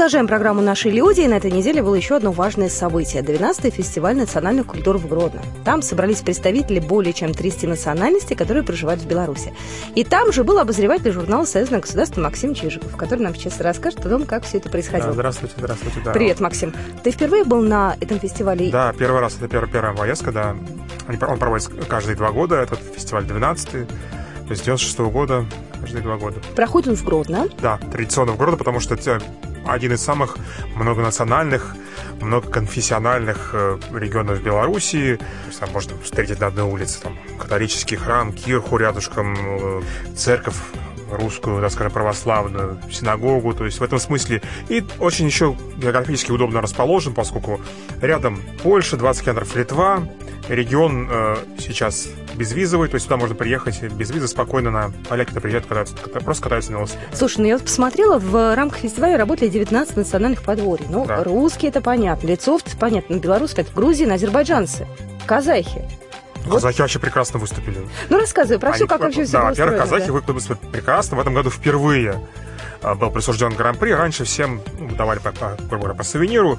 Продолжаем 0.00 0.28
программу 0.28 0.62
«Наши 0.62 0.88
люди». 0.88 1.20
И 1.20 1.28
на 1.28 1.34
этой 1.34 1.50
неделе 1.50 1.82
было 1.82 1.94
еще 1.94 2.16
одно 2.16 2.32
важное 2.32 2.70
событие. 2.70 3.22
12-й 3.22 3.68
фестиваль 3.70 4.16
национальных 4.16 4.66
культур 4.66 4.96
в 4.96 5.06
Гродно. 5.06 5.42
Там 5.62 5.82
собрались 5.82 6.22
представители 6.22 6.80
более 6.80 7.12
чем 7.12 7.34
30 7.34 7.64
национальностей, 7.64 8.34
которые 8.34 8.64
проживают 8.64 9.02
в 9.02 9.06
Беларуси. 9.06 9.52
И 9.94 10.02
там 10.02 10.32
же 10.32 10.42
был 10.42 10.58
обозреватель 10.58 11.12
журнала 11.12 11.44
«Союзное 11.44 11.80
государство» 11.80 12.22
Максим 12.22 12.54
Чижиков, 12.54 12.96
который 12.96 13.20
нам 13.20 13.34
сейчас 13.34 13.60
расскажет 13.60 14.06
о 14.06 14.08
том, 14.08 14.24
как 14.24 14.44
все 14.44 14.56
это 14.56 14.70
происходило. 14.70 15.08
Да, 15.08 15.12
здравствуйте, 15.12 15.54
здравствуйте. 15.58 16.00
Да. 16.02 16.12
Привет, 16.12 16.40
Максим. 16.40 16.74
Ты 17.04 17.10
впервые 17.10 17.44
был 17.44 17.60
на 17.60 17.94
этом 18.00 18.18
фестивале? 18.18 18.70
Да, 18.70 18.94
первый 18.98 19.20
раз. 19.20 19.36
Это 19.36 19.48
первая, 19.48 19.70
первая 19.70 19.94
поездка, 19.94 20.32
да. 20.32 20.56
Он 21.28 21.38
проводится 21.38 21.72
каждые 21.72 22.16
два 22.16 22.32
года. 22.32 22.56
Этот 22.56 22.78
фестиваль 22.96 23.26
12-й. 23.26 23.84
То 23.84 24.52
есть 24.52 24.64
96 24.64 24.98
-го 24.98 25.10
года, 25.10 25.44
каждые 25.78 26.02
два 26.02 26.16
года. 26.16 26.40
Проходит 26.56 26.88
он 26.88 26.96
в 26.96 27.04
Гродно? 27.04 27.48
Да, 27.60 27.78
традиционно 27.92 28.32
в 28.32 28.38
Гродно, 28.38 28.56
потому 28.56 28.80
что 28.80 28.96
один 29.66 29.92
из 29.92 30.02
самых 30.02 30.36
многонациональных, 30.74 31.74
многоконфессиональных 32.20 33.50
э, 33.52 33.78
регионов 33.92 34.42
Белоруссии. 34.42 35.18
Там 35.58 35.70
можно 35.70 35.96
встретить 35.98 36.40
на 36.40 36.48
одной 36.48 36.64
улице 36.64 37.00
там, 37.02 37.18
католический 37.38 37.96
храм, 37.96 38.32
кирху 38.32 38.76
рядышком, 38.76 39.36
э, 39.38 39.82
церковь 40.16 40.56
русскую, 41.10 41.60
так 41.60 41.70
скажем, 41.72 41.92
православную, 41.92 42.78
синагогу, 42.90 43.54
то 43.54 43.64
есть 43.64 43.78
в 43.78 43.82
этом 43.82 43.98
смысле. 43.98 44.42
И 44.68 44.84
очень 44.98 45.26
еще 45.26 45.56
географически 45.76 46.30
удобно 46.32 46.60
расположен, 46.60 47.14
поскольку 47.14 47.60
рядом 48.00 48.40
Польша, 48.62 48.96
20 48.96 49.24
километров 49.24 49.54
Литва, 49.56 50.02
регион 50.48 51.08
э, 51.10 51.36
сейчас 51.58 52.08
безвизовый, 52.34 52.88
то 52.88 52.94
есть 52.94 53.04
сюда 53.04 53.16
можно 53.16 53.34
приехать 53.34 53.82
без 53.82 54.10
визы 54.10 54.28
спокойно 54.28 54.70
на 54.70 54.92
поляки-то 55.08 55.40
приезжают 55.40 55.66
катаются, 55.66 55.96
просто 55.96 56.42
катаются 56.42 56.72
на 56.72 56.78
велосипеде. 56.78 57.06
Слушай, 57.14 57.38
ну 57.38 57.46
я 57.46 57.54
вот 57.54 57.64
посмотрела, 57.64 58.18
в 58.18 58.54
рамках 58.54 58.80
фестиваля 58.80 59.16
работали 59.16 59.48
19 59.48 59.96
национальных 59.96 60.42
подворий. 60.42 60.86
Ну, 60.88 61.06
да. 61.06 61.22
русские 61.22 61.70
это 61.70 61.80
понятно, 61.80 62.26
лицовцы 62.26 62.76
понятно, 62.76 63.16
белорусы, 63.16 63.54
это 63.58 63.72
грузины, 63.72 64.12
азербайджанцы, 64.12 64.86
казахи. 65.26 65.84
Вот. 66.44 66.54
Казахи 66.54 66.80
вообще 66.80 66.98
прекрасно 66.98 67.38
выступили. 67.38 67.78
Ну, 68.08 68.18
рассказывай 68.18 68.58
про 68.58 68.68
Они, 68.70 68.76
все, 68.76 68.86
как 68.86 69.00
вообще 69.00 69.24
все 69.24 69.32
Да, 69.32 69.44
во-первых, 69.44 69.78
казахи 69.78 70.06
да. 70.06 70.12
выступили 70.12 70.70
прекрасно. 70.70 71.16
В 71.16 71.20
этом 71.20 71.34
году 71.34 71.50
впервые 71.50 72.10
а, 72.12 72.20
был 72.82 73.10
присужден 73.10 73.54
гран-при. 73.54 73.90
Раньше 73.90 74.24
всем 74.24 74.60
ну, 74.78 74.94
давали 74.94 75.18
по, 75.18 75.32
по, 75.32 75.56
по, 75.68 75.94
по 75.94 76.02
сувениру, 76.02 76.58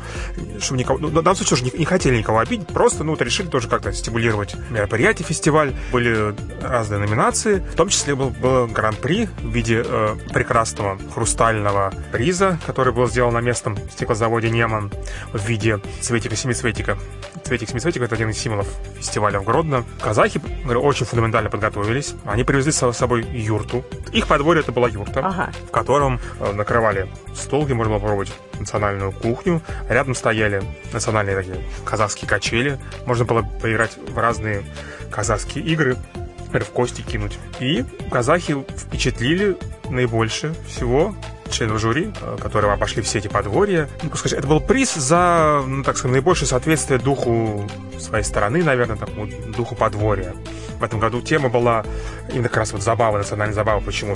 чтобы 0.59 0.79
никого... 0.79 0.99
Ну, 0.99 1.07
в 1.07 1.13
данном 1.13 1.35
случае 1.35 1.55
уже 1.55 1.63
не, 1.65 1.79
не 1.79 1.85
хотели 1.85 2.17
никого 2.17 2.39
обидеть, 2.39 2.67
просто 2.67 3.03
ну, 3.03 3.11
вот 3.11 3.21
решили 3.21 3.47
тоже 3.47 3.67
как-то 3.67 3.91
стимулировать 3.93 4.55
мероприятие, 4.69 5.25
фестиваль. 5.25 5.73
Были 5.91 6.35
разные 6.61 6.99
номинации, 6.99 7.59
в 7.59 7.75
том 7.75 7.89
числе 7.89 8.15
был, 8.15 8.29
был 8.29 8.67
гран-при 8.67 9.25
в 9.25 9.49
виде 9.49 9.83
э, 9.85 10.15
прекрасного 10.33 10.97
хрустального 11.13 11.93
приза, 12.11 12.59
который 12.65 12.93
был 12.93 13.07
сделан 13.07 13.33
на 13.33 13.41
местном 13.41 13.77
стеклозаводе 13.89 14.49
Неман 14.49 14.91
в 15.33 15.45
виде 15.45 15.79
цветика-семицветика. 16.01 16.97
Цветик-семицветик— 17.43 18.01
это 18.03 18.15
один 18.15 18.29
из 18.29 18.37
символов 18.37 18.67
фестиваля 18.97 19.39
в 19.39 19.43
Гродно. 19.43 19.83
Казахи 20.01 20.41
говорю, 20.63 20.81
очень 20.81 21.05
фундаментально 21.05 21.49
подготовились. 21.49 22.13
Они 22.25 22.43
привезли 22.43 22.71
с 22.71 22.91
собой 22.93 23.23
юрту. 23.23 23.83
Их 24.11 24.27
подворье 24.27 24.61
это 24.61 24.71
была 24.71 24.87
юрта, 24.87 25.21
ага. 25.25 25.51
в 25.67 25.71
котором 25.71 26.10
потом 26.11 26.19
э, 26.39 26.53
накрывали 26.53 27.07
стол, 27.35 27.65
где 27.65 27.73
можно 27.73 27.93
было 27.93 27.99
попробовать 27.99 28.33
национальную 28.59 29.11
кухню. 29.11 29.61
Рядом 29.89 30.15
стояли 30.15 30.63
национальные 30.93 31.35
такие 31.35 31.63
казахские 31.85 32.27
качели. 32.27 32.79
Можно 33.05 33.25
было 33.25 33.41
поиграть 33.61 33.97
в 33.97 34.17
разные 34.17 34.63
казахские 35.09 35.63
игры, 35.65 35.97
например, 36.39 36.65
в 36.65 36.69
кости 36.69 37.01
кинуть. 37.01 37.37
И 37.59 37.85
казахи 38.09 38.65
впечатлили 38.77 39.57
наибольше 39.89 40.55
всего 40.67 41.15
членов 41.49 41.79
жюри, 41.79 42.11
э, 42.21 42.37
которые 42.41 42.71
обошли 42.73 43.01
все 43.01 43.19
эти 43.19 43.27
подворья. 43.27 43.89
Ну, 44.03 44.15
сказать, 44.15 44.39
это 44.39 44.47
был 44.47 44.61
приз 44.61 44.93
за, 44.93 45.63
ну, 45.65 45.83
так 45.83 45.97
сказать, 45.97 46.13
наибольшее 46.13 46.47
соответствие 46.47 46.99
духу 46.99 47.69
своей 47.99 48.23
страны, 48.23 48.63
наверное, 48.63 48.95
такому 48.95 49.27
духу 49.55 49.75
подворья. 49.75 50.33
В 50.79 50.83
этом 50.83 50.99
году 50.99 51.21
тема 51.21 51.49
была 51.49 51.83
именно 52.31 52.47
как 52.47 52.57
раз 52.57 52.71
вот 52.71 52.81
забава, 52.81 53.17
национальная 53.17 53.53
забава, 53.53 53.81
почему 53.81 54.15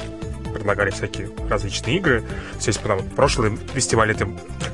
предлагали 0.65 0.89
всякие 0.89 1.29
различные 1.47 1.97
игры. 1.97 2.23
Здесь 2.59 2.79
потом 2.79 3.07
прошлый 3.09 3.55
фестиваль 3.75 4.11
это 4.11 4.27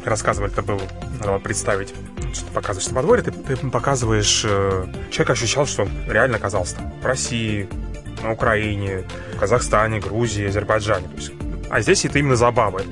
рассказывали, 0.05 0.49
это 0.49 0.61
было, 0.61 0.79
надо 1.19 1.37
представить, 1.39 1.93
что 2.33 2.45
ты 2.45 2.51
показываешь 2.53 2.87
на 2.87 2.95
подворье, 2.95 3.23
ты, 3.25 3.31
ты 3.31 3.57
показываешь, 3.57 4.43
э, 4.45 4.85
человек 5.11 5.31
ощущал, 5.31 5.65
что 5.65 5.81
он 5.81 5.89
реально 6.07 6.37
оказался 6.37 6.77
там 6.77 6.93
в 7.01 7.05
России, 7.05 7.67
на 8.23 8.31
Украине, 8.31 9.03
в 9.35 9.39
Казахстане, 9.39 9.99
Грузии, 9.99 10.47
Азербайджане. 10.47 11.07
То 11.09 11.15
есть, 11.15 11.33
а 11.71 11.81
здесь 11.81 12.05
это 12.05 12.19
именно 12.19 12.35
забавы. 12.35 12.83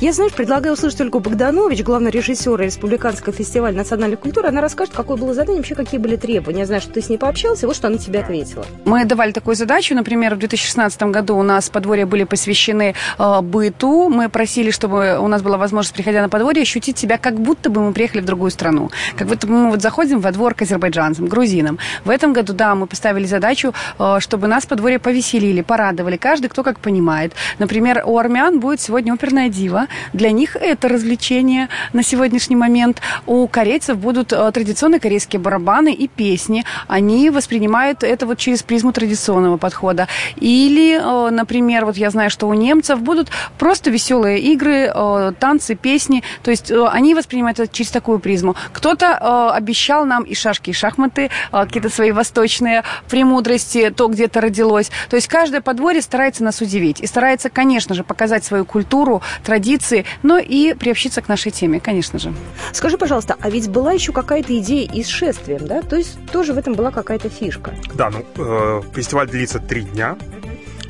Я, 0.00 0.12
знаешь, 0.12 0.32
предлагаю 0.32 0.74
услышать 0.74 1.00
Ольгу 1.00 1.20
Богданович, 1.20 1.82
главный 1.82 2.10
режиссер 2.10 2.58
Республиканского 2.58 3.34
фестиваля 3.34 3.76
национальной 3.76 4.16
культуры. 4.16 4.48
Она 4.48 4.60
расскажет, 4.60 4.94
какое 4.94 5.16
было 5.16 5.34
задание, 5.34 5.58
вообще 5.58 5.74
какие 5.74 6.00
были 6.00 6.16
требования. 6.16 6.60
Я 6.60 6.66
знаю, 6.66 6.80
что 6.80 6.92
ты 6.92 7.02
с 7.02 7.08
ней 7.08 7.18
пообщался, 7.18 7.66
вот 7.66 7.76
что 7.76 7.88
она 7.88 7.98
тебе 7.98 8.20
ответила. 8.20 8.64
Мы 8.84 9.04
давали 9.04 9.32
такую 9.32 9.54
задачу. 9.54 9.94
Например, 9.94 10.34
в 10.34 10.38
2016 10.38 11.02
году 11.04 11.36
у 11.36 11.42
нас 11.42 11.68
подворья 11.68 12.06
были 12.06 12.24
посвящены 12.24 12.94
э, 13.18 13.40
быту. 13.42 14.08
Мы 14.08 14.28
просили, 14.28 14.70
чтобы 14.70 15.18
у 15.18 15.28
нас 15.28 15.42
была 15.42 15.58
возможность, 15.58 15.94
приходя 15.94 16.22
на 16.22 16.28
подворье, 16.28 16.62
ощутить 16.62 16.96
себя, 16.98 17.18
как 17.18 17.38
будто 17.38 17.68
бы 17.68 17.82
мы 17.82 17.92
приехали 17.92 18.22
в 18.22 18.24
другую 18.24 18.50
страну. 18.50 18.90
Как 19.16 19.28
будто 19.28 19.46
бы 19.46 19.52
мы 19.52 19.70
вот 19.70 19.82
заходим 19.82 20.20
во 20.20 20.32
двор 20.32 20.54
к 20.54 20.62
азербайджанцам, 20.62 21.26
грузинам. 21.26 21.78
В 22.04 22.10
этом 22.10 22.32
году, 22.32 22.54
да, 22.54 22.74
мы 22.74 22.86
поставили 22.86 23.26
задачу, 23.26 23.74
э, 23.98 24.16
чтобы 24.20 24.46
нас 24.46 24.64
подворье 24.64 24.98
повеселили, 24.98 25.60
порадовали. 25.60 26.16
Каждый, 26.16 26.48
кто 26.48 26.62
как 26.62 26.78
понимает. 26.78 27.34
Например, 27.58 28.02
у 28.06 28.21
армян 28.22 28.60
будет 28.60 28.80
сегодня 28.80 29.12
оперная 29.12 29.48
дива. 29.48 29.88
Для 30.12 30.30
них 30.30 30.56
это 30.56 30.88
развлечение 30.88 31.68
на 31.92 32.02
сегодняшний 32.02 32.56
момент. 32.56 33.00
У 33.26 33.46
корейцев 33.48 33.98
будут 33.98 34.32
э, 34.32 34.52
традиционные 34.52 35.00
корейские 35.00 35.40
барабаны 35.40 35.92
и 35.92 36.06
песни. 36.06 36.64
Они 36.86 37.30
воспринимают 37.30 38.04
это 38.04 38.26
вот 38.26 38.38
через 38.38 38.62
призму 38.62 38.92
традиционного 38.92 39.56
подхода. 39.56 40.06
Или, 40.36 41.00
э, 41.00 41.30
например, 41.30 41.84
вот 41.84 41.96
я 41.96 42.10
знаю, 42.10 42.30
что 42.30 42.46
у 42.46 42.54
немцев 42.54 43.00
будут 43.00 43.28
просто 43.58 43.90
веселые 43.90 44.38
игры, 44.38 44.90
э, 44.94 45.32
танцы, 45.38 45.74
песни. 45.74 46.22
То 46.44 46.50
есть 46.52 46.70
они 46.70 47.14
воспринимают 47.14 47.58
это 47.58 47.72
через 47.72 47.90
такую 47.90 48.20
призму. 48.20 48.54
Кто-то 48.72 49.52
обещал 49.52 50.04
нам 50.04 50.22
и 50.22 50.34
шашки, 50.34 50.70
и 50.70 50.72
шахматы, 50.72 51.30
какие-то 51.50 51.88
свои 51.88 52.12
восточные 52.12 52.84
премудрости, 53.08 53.90
то 53.90 54.06
где-то 54.08 54.40
родилось. 54.40 54.90
То 55.10 55.16
есть 55.16 55.28
каждое 55.28 55.60
подворье 55.60 56.02
старается 56.02 56.44
нас 56.44 56.60
удивить. 56.60 57.00
И 57.00 57.06
старается, 57.06 57.50
конечно 57.50 57.94
же, 57.94 58.04
показать 58.12 58.44
свою 58.44 58.66
культуру, 58.66 59.22
традиции, 59.42 60.04
но 60.22 60.36
и 60.36 60.74
приобщиться 60.74 61.22
к 61.22 61.28
нашей 61.28 61.50
теме, 61.50 61.80
конечно 61.80 62.18
же. 62.18 62.34
Скажи, 62.72 62.98
пожалуйста, 62.98 63.36
а 63.40 63.48
ведь 63.48 63.70
была 63.70 63.92
еще 63.92 64.12
какая-то 64.12 64.58
идея 64.58 64.86
и 64.86 65.02
с 65.02 65.08
шествием, 65.08 65.66
да? 65.66 65.80
То 65.80 65.96
есть 65.96 66.18
тоже 66.30 66.52
в 66.52 66.58
этом 66.58 66.74
была 66.74 66.90
какая-то 66.90 67.30
фишка. 67.30 67.74
Да, 67.94 68.10
ну, 68.10 68.22
э, 68.36 68.82
фестиваль 68.94 69.28
длится 69.28 69.60
три 69.60 69.82
дня. 69.82 70.18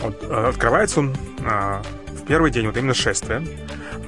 Вот, 0.01 0.19
э, 0.23 0.49
открывается 0.49 0.99
он 0.99 1.15
э, 1.39 1.83
в 2.09 2.27
первый 2.27 2.51
день, 2.51 2.67
вот 2.67 2.77
именно 2.77 2.95
шествие. 2.95 3.47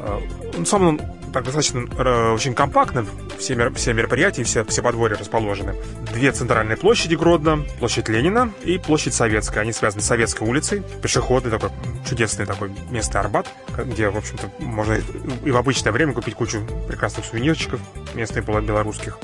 Э, 0.00 0.18
он 0.58 0.66
сам 0.66 0.88
он 0.88 1.00
так 1.34 1.42
достаточно 1.42 1.84
э, 1.98 2.32
очень 2.32 2.54
компактно, 2.54 3.04
все, 3.38 3.56
мер, 3.56 3.74
все 3.74 3.92
мероприятия, 3.92 4.44
все, 4.44 4.64
все 4.64 4.82
подворья 4.82 5.16
расположены. 5.16 5.74
Две 6.12 6.30
центральные 6.30 6.76
площади 6.76 7.16
Гродно, 7.16 7.64
площадь 7.80 8.08
Ленина 8.08 8.52
и 8.62 8.78
площадь 8.78 9.14
Советская. 9.14 9.64
Они 9.64 9.72
связаны 9.72 10.00
с 10.00 10.06
Советской 10.06 10.48
улицей, 10.48 10.84
пешеходный 11.02 11.50
такой 11.50 11.70
чудесный 12.08 12.46
такой 12.46 12.70
местный 12.90 13.20
Арбат, 13.20 13.48
где, 13.76 14.10
в 14.10 14.16
общем-то, 14.16 14.48
можно 14.60 14.96
и 15.44 15.50
в 15.50 15.56
обычное 15.56 15.90
время 15.90 16.12
купить 16.12 16.36
кучу 16.36 16.64
прекрасных 16.86 17.26
сувенирчиков 17.26 17.80
местных 18.14 18.44
белорусских. 18.44 19.18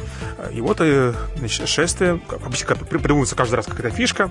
И 0.53 0.61
вот 0.61 0.79
э, 0.81 1.14
значит, 1.37 1.68
шествие, 1.68 2.20
обычно 2.29 2.75
придумывается 2.75 3.37
каждый 3.37 3.55
раз 3.55 3.66
какая-то 3.66 3.90
фишка. 3.90 4.31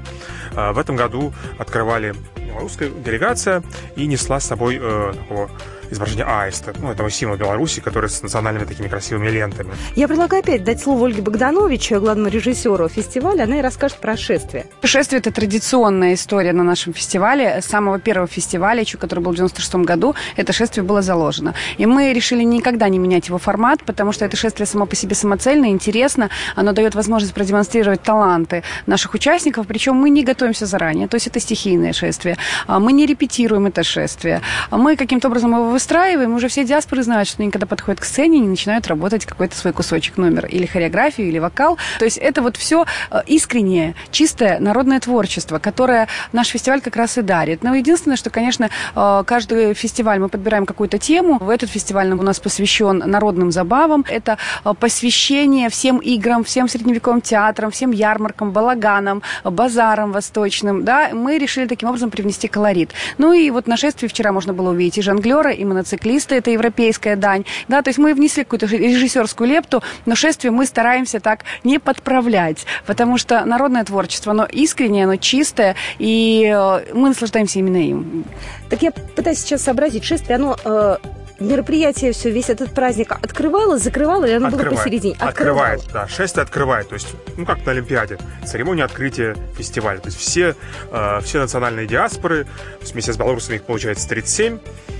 Э, 0.52 0.74
в 0.74 0.80
этом 0.80 0.98
году 0.98 1.34
открывали 1.58 2.14
белорусская 2.36 2.90
делегация 2.90 3.64
и 3.96 4.06
несла 4.06 4.42
с 4.42 4.46
собой 4.46 4.78
э, 4.82 5.14
такого 5.16 5.50
изображение 5.92 6.26
аиста, 6.26 6.74
ну, 6.80 6.92
этого 6.92 7.10
символа 7.10 7.38
Беларуси, 7.38 7.80
который 7.82 8.10
с 8.10 8.22
национальными 8.22 8.66
такими 8.66 8.88
красивыми 8.88 9.30
лентами. 9.30 9.72
Я 9.96 10.08
предлагаю 10.08 10.44
опять 10.44 10.64
дать 10.64 10.82
слово 10.82 11.08
Ольге 11.08 11.22
Богданович, 11.22 11.92
главному 11.92 12.30
режиссеру 12.30 12.88
фестиваля. 12.90 13.44
Она 13.44 13.60
и 13.60 13.62
расскажет 13.62 13.98
про 13.98 14.18
шествие. 14.18 14.66
Шествие– 14.84 15.20
это 15.20 15.32
традиционная 15.32 16.14
история 16.14 16.54
на 16.54 16.64
нашем 16.64 16.94
фестивале. 16.94 17.62
С 17.62 17.66
самого 17.66 18.00
первого 18.00 18.28
фестиваля, 18.28 18.82
еще 18.82 18.98
который 18.98 19.20
был 19.20 19.32
в 19.32 19.36
96 19.36 19.76
году, 19.76 20.16
это 20.36 20.54
шествие 20.54 20.84
было 20.84 21.02
заложено. 21.02 21.54
И 21.78 21.86
мы 21.86 22.14
решили 22.14 22.44
никогда 22.44 22.90
не 22.90 23.00
менять 23.00 23.28
его 23.28 23.38
формат, 23.38 23.84
потому 23.84 24.12
что 24.12 24.26
это 24.26 24.38
шествие 24.38 24.66
само 24.66 24.86
по 24.86 24.96
себе 24.96 25.16
самоцельно, 25.16 25.70
интересно. 25.70 26.30
Оно 26.56 26.74
дает 26.74 26.96
возможность 26.96 27.34
продемонстрировать 27.34 28.04
таланты 28.04 28.64
наших 28.86 29.14
участников, 29.14 29.68
причем 29.68 29.96
мы 29.96 30.10
не 30.10 30.24
готовимся 30.24 30.66
заранее. 30.66 31.08
То 31.08 31.16
есть 31.16 31.28
это 31.28 31.40
стихийное 31.40 31.94
шествие. 31.94 32.38
А 32.68 32.80
мы 32.80 32.94
не 32.94 33.06
репетируем 33.06 33.68
это 33.68 33.84
шествие. 33.84 34.42
А 34.70 34.78
мы 34.78 34.96
каким-то 34.96 35.28
образом 35.28 35.52
его 35.52 35.79
выстраиваем, 35.80 36.36
уже 36.36 36.50
все 36.50 36.66
диаспоры 36.66 37.04
знают, 37.04 37.30
что 37.30 37.42
они 37.42 37.52
когда 37.52 37.66
подходят 37.66 38.02
к 38.02 38.04
сцене, 38.04 38.40
они 38.40 38.50
начинают 38.50 38.86
работать 38.88 39.26
какой-то 39.26 39.56
свой 39.56 39.72
кусочек, 39.72 40.18
номер, 40.18 40.46
или 40.46 40.66
хореографию, 40.66 41.30
или 41.30 41.40
вокал. 41.40 41.78
То 42.00 42.04
есть 42.06 42.18
это 42.18 42.42
вот 42.42 42.58
все 42.58 42.86
э, 43.12 43.22
искреннее, 43.28 43.96
чистое 44.12 44.60
народное 44.60 45.00
творчество, 45.00 45.58
которое 45.58 46.10
наш 46.34 46.50
фестиваль 46.50 46.82
как 46.82 46.98
раз 46.98 47.18
и 47.18 47.22
дарит. 47.22 47.64
Но 47.64 47.74
единственное, 47.74 48.18
что, 48.18 48.30
конечно, 48.30 48.70
э, 48.94 49.24
каждый 49.26 49.74
фестиваль 49.74 50.20
мы 50.20 50.28
подбираем 50.28 50.66
какую-то 50.66 50.98
тему. 50.98 51.38
В 51.40 51.48
этот 51.48 51.70
фестиваль 51.70 52.12
у 52.12 52.22
нас 52.22 52.42
посвящен 52.42 52.98
народным 52.98 53.54
забавам. 53.54 54.04
Это 54.10 54.38
э, 54.66 54.74
посвящение 54.78 55.70
всем 55.70 56.00
играм, 56.00 56.44
всем 56.44 56.68
средневековым 56.68 57.22
театрам, 57.22 57.72
всем 57.72 57.92
ярмаркам, 57.92 58.52
балаганам, 58.52 59.22
базарам 59.46 60.12
восточным. 60.12 60.84
Да? 60.84 61.12
Мы 61.14 61.38
решили 61.38 61.68
таким 61.68 61.88
образом 61.88 62.10
привнести 62.10 62.50
колорит. 62.50 62.92
Ну 63.18 63.32
и 63.32 63.50
вот 63.50 63.68
на 63.68 63.78
шествии 63.78 64.10
вчера 64.10 64.34
можно 64.34 64.52
было 64.52 64.72
увидеть 64.72 64.98
и 64.98 65.02
жонглера, 65.02 65.52
и 65.52 65.69
моноциклисты, 65.70 66.36
это 66.36 66.52
европейская 66.52 67.16
дань. 67.16 67.46
Да, 67.68 67.82
то 67.82 67.90
есть 67.90 68.00
мы 68.00 68.14
внесли 68.14 68.44
какую-то 68.44 68.66
режиссерскую 68.66 69.50
лепту, 69.50 69.82
но 70.06 70.16
шествие 70.16 70.52
мы 70.52 70.66
стараемся 70.66 71.20
так 71.20 71.46
не 71.64 71.80
подправлять, 71.80 72.66
потому 72.86 73.18
что 73.18 73.46
народное 73.46 73.84
творчество, 73.84 74.32
оно 74.32 74.46
искреннее, 74.46 75.06
оно 75.06 75.16
чистое, 75.16 75.76
и 75.98 76.52
э, 76.54 76.94
мы 76.94 77.10
наслаждаемся 77.10 77.60
именно 77.60 77.78
им. 77.78 78.26
Так 78.70 78.82
я 78.82 78.92
пытаюсь 78.92 79.40
сейчас 79.40 79.64
сообразить, 79.64 80.04
шествие, 80.04 80.36
оно 80.36 80.58
э, 80.64 80.98
мероприятие 81.40 82.12
все, 82.12 82.32
весь 82.32 82.50
этот 82.50 82.74
праздник 82.74 83.12
открывало, 83.12 83.78
закрывало, 83.78 84.26
или 84.26 84.34
оно 84.34 84.48
открывает. 84.48 84.72
было 84.72 84.78
посередине? 84.78 85.16
Открывает, 85.20 85.82
да, 85.94 86.08
шествие 86.08 86.44
открывает, 86.44 86.90
то 86.90 86.96
есть, 86.96 87.08
ну, 87.38 87.46
как 87.46 87.66
на 87.66 87.72
Олимпиаде, 87.72 88.18
церемония 88.46 88.84
открытия 88.84 89.36
фестиваля, 89.58 90.00
то 90.00 90.08
есть 90.08 90.20
все, 90.20 90.56
э, 90.92 91.20
все 91.24 91.40
национальные 91.40 91.88
диаспоры, 91.88 92.48
вместе 92.82 93.14
с 93.14 93.18
белорусами 93.18 93.56
их 93.56 93.64
получается 93.64 94.08
37, 94.08 94.60
Э, 94.60 94.99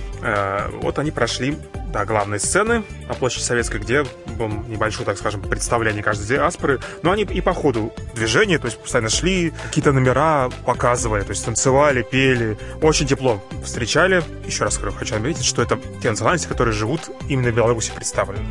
вот 0.82 0.98
они 0.98 1.10
прошли 1.10 1.56
до 1.92 2.04
главной 2.04 2.40
сцены 2.40 2.82
на 3.08 3.14
площади 3.14 3.42
Советской, 3.42 3.80
где 3.80 4.04
был 4.38 4.48
небольшое, 4.68 5.06
так 5.06 5.18
скажем, 5.18 5.42
представление 5.42 6.02
каждой 6.02 6.26
диаспоры. 6.26 6.80
Но 7.02 7.12
они 7.12 7.22
и 7.22 7.40
по 7.40 7.52
ходу 7.52 7.92
движения, 8.14 8.58
то 8.58 8.66
есть 8.66 8.78
постоянно 8.78 9.10
шли, 9.10 9.52
какие-то 9.66 9.92
номера 9.92 10.50
показывали, 10.64 11.22
то 11.22 11.30
есть 11.30 11.44
танцевали, 11.44 12.02
пели. 12.02 12.58
Очень 12.82 13.06
тепло 13.06 13.42
встречали. 13.64 14.22
Еще 14.46 14.64
раз 14.64 14.78
хочу 14.78 15.14
отметить, 15.16 15.44
что 15.44 15.62
это 15.62 15.78
те 16.02 16.10
национальности, 16.10 16.48
которые 16.48 16.74
живут 16.74 17.10
именно 17.28 17.50
в 17.50 17.54
Беларуси 17.54 17.92
представлены. 17.94 18.44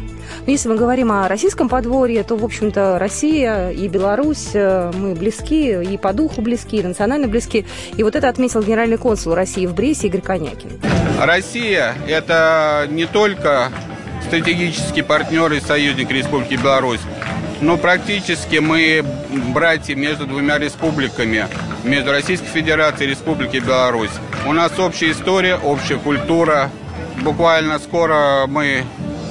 Ну, 0.46 0.52
если 0.52 0.70
мы 0.70 0.76
говорим 0.76 1.12
о 1.12 1.28
российском 1.28 1.70
подворье, 1.70 2.24
то, 2.24 2.36
в 2.36 2.44
общем-то, 2.44 3.00
Россия 3.00 3.70
и 3.70 3.88
Беларусь, 3.88 4.50
э, 4.54 4.92
мы 4.96 5.16
близки, 5.16 5.82
и 5.82 5.98
по 5.98 6.14
духу 6.14 6.42
близки, 6.42 6.78
и 6.78 6.84
национально 6.84 7.28
близки. 7.28 7.66
И 7.96 8.04
вот 8.04 8.16
это 8.16 8.30
отметил 8.30 8.62
генеральный 8.62 8.98
консул 8.98 9.34
России 9.34 9.66
в 9.66 9.74
Бресте 9.74 10.08
Игорь 10.08 10.22
Конякин. 10.22 10.80
Россия– 11.20 11.96
это 12.08 12.88
не 12.90 13.06
только 13.06 13.29
стратегический 14.26 15.02
партнер 15.02 15.52
и 15.54 15.60
союзник 15.60 16.12
Республики 16.12 16.56
Беларусь, 16.56 17.02
но 17.62 17.78
практически 17.78 18.58
мы 18.58 19.04
братья 19.54 19.96
между 19.96 20.26
двумя 20.26 20.58
республиками, 20.58 21.48
между 21.84 22.12
Российской 22.12 22.48
Федерацией 22.48 23.10
и 23.10 23.12
Республикой 23.12 23.60
Беларусь. 23.60 24.12
У 24.46 24.54
нас 24.54 24.78
общая 24.80 25.12
история, 25.12 25.56
общая 25.56 25.98
культура. 25.98 26.70
Буквально 27.22 27.80
скоро 27.80 28.46
мы 28.48 28.84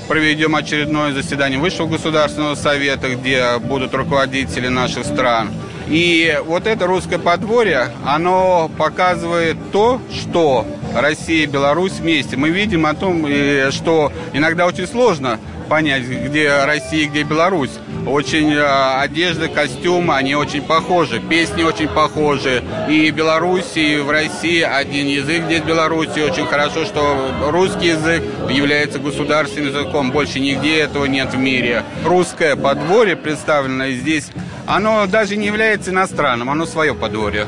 проведем 0.08 0.56
очередное 0.56 1.12
заседание 1.12 1.58
Высшего 1.58 1.86
государственного 1.86 2.54
совета, 2.54 3.14
где 3.14 3.58
будут 3.58 3.94
руководители 3.94 4.68
наших 4.68 5.04
стран. 5.04 5.50
И 5.88 6.38
вот 6.44 6.66
это 6.66 6.86
русское 6.86 7.18
подворье, 7.18 7.88
оно 8.04 8.70
показывает 8.76 9.56
то, 9.72 10.00
что 10.12 10.66
Россия 10.94 11.44
и 11.44 11.46
Беларусь 11.46 11.92
вместе. 11.92 12.36
Мы 12.36 12.50
видим 12.50 12.86
о 12.86 12.94
том, 12.94 13.26
что 13.70 14.12
иногда 14.32 14.66
очень 14.66 14.86
сложно 14.86 15.38
понять, 15.68 16.02
где 16.02 16.64
Россия, 16.64 17.08
где 17.08 17.22
Беларусь. 17.22 17.72
Очень 18.06 18.54
э, 18.54 19.00
одежда, 19.00 19.48
костюмы, 19.48 20.16
они 20.16 20.34
очень 20.34 20.62
похожи, 20.62 21.20
песни 21.20 21.62
очень 21.62 21.88
похожи. 21.88 22.62
И 22.88 23.10
Беларуси, 23.10 23.78
и 23.78 23.96
в 23.98 24.10
России 24.10 24.62
один 24.62 25.06
язык 25.06 25.44
здесь 25.44 25.62
Беларуси. 25.62 26.20
Очень 26.20 26.46
хорошо, 26.46 26.84
что 26.86 27.30
русский 27.48 27.88
язык 27.88 28.22
является 28.48 28.98
государственным 28.98 29.68
языком. 29.68 30.10
Больше 30.10 30.40
нигде 30.40 30.78
этого 30.78 31.04
нет 31.04 31.34
в 31.34 31.38
мире. 31.38 31.84
Русское 32.04 32.56
подворье, 32.56 33.16
представленное 33.16 33.92
здесь, 33.92 34.28
оно 34.66 35.06
даже 35.06 35.36
не 35.36 35.46
является 35.46 35.90
иностранным, 35.90 36.48
оно 36.48 36.64
свое 36.64 36.94
подворье. 36.94 37.46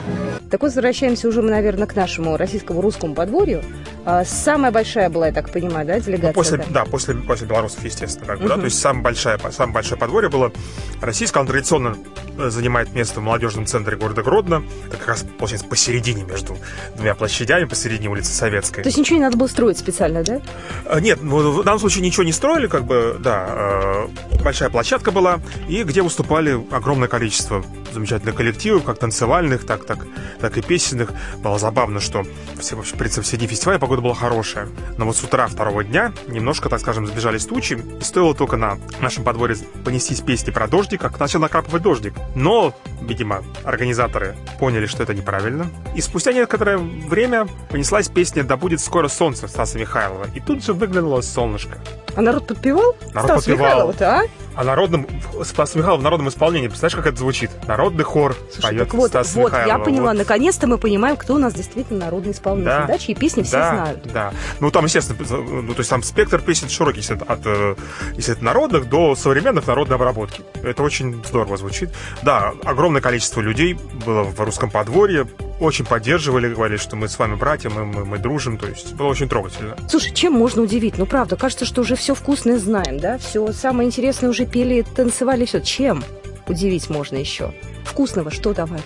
Так 0.50 0.62
вот, 0.62 0.68
возвращаемся 0.68 1.28
уже, 1.28 1.42
наверное, 1.42 1.86
к 1.86 1.94
нашему 1.94 2.36
российскому 2.36 2.80
русскому 2.80 3.14
подворью. 3.14 3.62
А, 4.04 4.24
самая 4.24 4.70
большая 4.70 5.10
была, 5.10 5.26
я 5.26 5.32
так 5.32 5.50
понимаю, 5.50 5.86
да, 5.86 6.00
делегация? 6.00 6.28
Ну, 6.28 6.32
после, 6.32 6.58
да? 6.58 6.64
да, 6.70 6.84
после, 6.84 7.14
после 7.14 7.46
белорусов, 7.46 7.84
естественно. 7.84 8.26
Как 8.26 8.38
бы, 8.38 8.44
угу. 8.44 8.48
да, 8.48 8.56
то 8.56 8.64
есть 8.64 8.78
самое 8.78 9.04
большое, 9.04 9.38
самое 9.50 9.74
большое 9.74 9.98
подворье 9.98 10.30
было 10.30 10.52
российское. 11.00 11.40
Он 11.40 11.46
традиционно 11.46 11.96
э, 12.38 12.50
занимает 12.50 12.94
место 12.94 13.20
в 13.20 13.22
молодежном 13.22 13.66
центре 13.66 13.96
города 13.96 14.22
Гродно. 14.22 14.62
Это 14.86 14.96
как 14.96 15.08
раз, 15.08 15.24
получается, 15.38 15.66
посередине 15.68 16.24
между 16.24 16.56
двумя 16.96 17.14
площадями, 17.14 17.64
посередине 17.64 18.08
улицы 18.08 18.32
Советской. 18.32 18.82
То 18.82 18.88
есть 18.88 18.98
ничего 18.98 19.16
не 19.16 19.24
надо 19.24 19.36
было 19.36 19.48
строить 19.48 19.78
специально, 19.78 20.22
да? 20.22 20.40
А, 20.86 21.00
нет, 21.00 21.22
ну, 21.22 21.50
в 21.50 21.64
данном 21.64 21.80
случае 21.80 22.02
ничего 22.02 22.24
не 22.24 22.32
строили, 22.32 22.66
как 22.68 22.84
бы, 22.84 23.16
да. 23.20 23.46
Э, 23.48 24.08
большая 24.42 24.70
площадка 24.70 25.10
была, 25.10 25.40
и 25.68 25.82
где 25.82 26.02
выступали 26.02 26.58
огромное 26.70 27.08
количество 27.08 27.64
замечательных 27.92 28.34
коллективов, 28.34 28.84
как 28.84 28.98
танцевальных, 28.98 29.66
так, 29.66 29.84
так, 29.84 30.06
так 30.40 30.56
и 30.56 30.62
песенных. 30.62 31.12
Было 31.42 31.58
забавно, 31.58 32.00
что 32.00 32.24
все, 32.58 32.76
в 32.76 32.92
принципе, 32.92 33.22
все 33.22 33.36
дни 33.36 33.46
фестиваля 33.46 33.78
погода 33.90 34.02
была 34.02 34.14
хорошая. 34.14 34.68
Но 34.98 35.04
вот 35.04 35.16
с 35.16 35.24
утра 35.24 35.48
второго 35.48 35.82
дня 35.82 36.12
немножко, 36.28 36.68
так 36.68 36.78
скажем, 36.78 37.08
сбежались 37.08 37.44
тучи, 37.44 37.76
и 38.00 38.04
стоило 38.04 38.36
только 38.36 38.56
на 38.56 38.78
нашем 39.00 39.24
подворье 39.24 39.56
понестись 39.84 40.20
песни 40.20 40.52
про 40.52 40.68
дождик, 40.68 41.00
как 41.00 41.18
начал 41.18 41.40
накрапывать 41.40 41.82
дождик. 41.82 42.14
Но, 42.36 42.72
видимо, 43.02 43.42
организаторы 43.64 44.36
поняли, 44.60 44.86
что 44.86 45.02
это 45.02 45.12
неправильно. 45.12 45.66
И 45.96 46.00
спустя 46.02 46.32
некоторое 46.32 46.76
время 46.78 47.48
понеслась 47.68 48.08
песня 48.08 48.44
«Да 48.44 48.56
будет 48.56 48.80
скоро 48.80 49.08
солнце» 49.08 49.48
Стаса 49.48 49.76
Михайлова. 49.76 50.26
И 50.36 50.40
тут 50.40 50.62
же 50.62 50.72
выглянуло 50.72 51.20
солнышко. 51.20 51.78
А 52.14 52.22
народ 52.22 52.46
подпевал? 52.46 52.94
Народ 53.12 53.30
Стас 53.30 53.44
подпевал. 53.44 53.94
а? 54.00 54.22
А 54.54 54.64
народным, 54.64 55.06
Стас 55.44 55.74
Михайлов 55.74 56.00
в 56.00 56.02
народном 56.02 56.28
исполнении, 56.28 56.68
представляешь, 56.68 56.96
как 56.96 57.06
это 57.06 57.18
звучит? 57.18 57.50
Народный 57.66 58.04
хор 58.04 58.36
Слушай, 58.52 58.70
поет 58.70 58.78
так 58.80 58.94
вот, 58.94 59.08
Стас 59.08 59.34
вот, 59.34 59.52
Михайлова. 59.52 59.78
я 59.78 59.78
поняла, 59.78 60.08
вот. 60.08 60.18
наконец-то 60.18 60.66
мы 60.66 60.76
понимаем, 60.76 61.16
кто 61.16 61.34
у 61.34 61.38
нас 61.38 61.54
действительно 61.54 62.00
народный 62.06 62.32
исполнитель, 62.32 62.66
да, 62.68 62.86
да 62.86 62.98
чьи 62.98 63.14
песни 63.14 63.42
все 63.42 63.58
да, 63.58 63.79
знают. 63.80 64.12
Да, 64.12 64.32
ну 64.60 64.70
там, 64.70 64.84
естественно, 64.84 65.18
ну, 65.28 65.74
то 65.74 65.80
есть 65.80 65.90
там 65.90 66.02
спектр 66.02 66.40
песен 66.40 66.68
широкий, 66.68 66.98
если 66.98 67.14
от, 67.14 67.22
от, 67.22 67.40
э, 67.44 67.76
если 68.16 68.32
от 68.32 68.42
народных 68.42 68.88
до 68.88 69.14
современных 69.14 69.66
народной 69.66 69.96
обработки. 69.96 70.42
Это 70.62 70.82
очень 70.82 71.22
здорово 71.24 71.56
звучит. 71.56 71.90
Да, 72.22 72.52
огромное 72.64 73.00
количество 73.00 73.40
людей 73.40 73.78
было 74.06 74.24
в 74.24 74.40
русском 74.40 74.70
подворье, 74.70 75.28
очень 75.60 75.84
поддерживали, 75.84 76.52
говорили, 76.52 76.78
что 76.78 76.96
мы 76.96 77.08
с 77.08 77.18
вами 77.18 77.34
братья, 77.34 77.70
мы, 77.70 77.84
мы, 77.84 78.04
мы 78.04 78.18
дружим, 78.18 78.58
то 78.58 78.66
есть 78.66 78.94
было 78.94 79.08
очень 79.08 79.28
трогательно. 79.28 79.76
Слушай, 79.88 80.12
чем 80.12 80.32
можно 80.32 80.62
удивить? 80.62 80.98
Ну, 80.98 81.06
правда, 81.06 81.36
кажется, 81.36 81.64
что 81.64 81.82
уже 81.82 81.96
все 81.96 82.14
вкусное 82.14 82.58
знаем, 82.58 82.98
да? 82.98 83.18
Все 83.18 83.52
самое 83.52 83.86
интересное 83.86 84.30
уже 84.30 84.46
пели, 84.46 84.82
танцевали, 84.82 85.44
все. 85.44 85.60
Чем 85.60 86.02
удивить 86.48 86.88
можно 86.88 87.16
еще? 87.16 87.52
Вкусного 87.84 88.30
что 88.30 88.54
давали? 88.54 88.82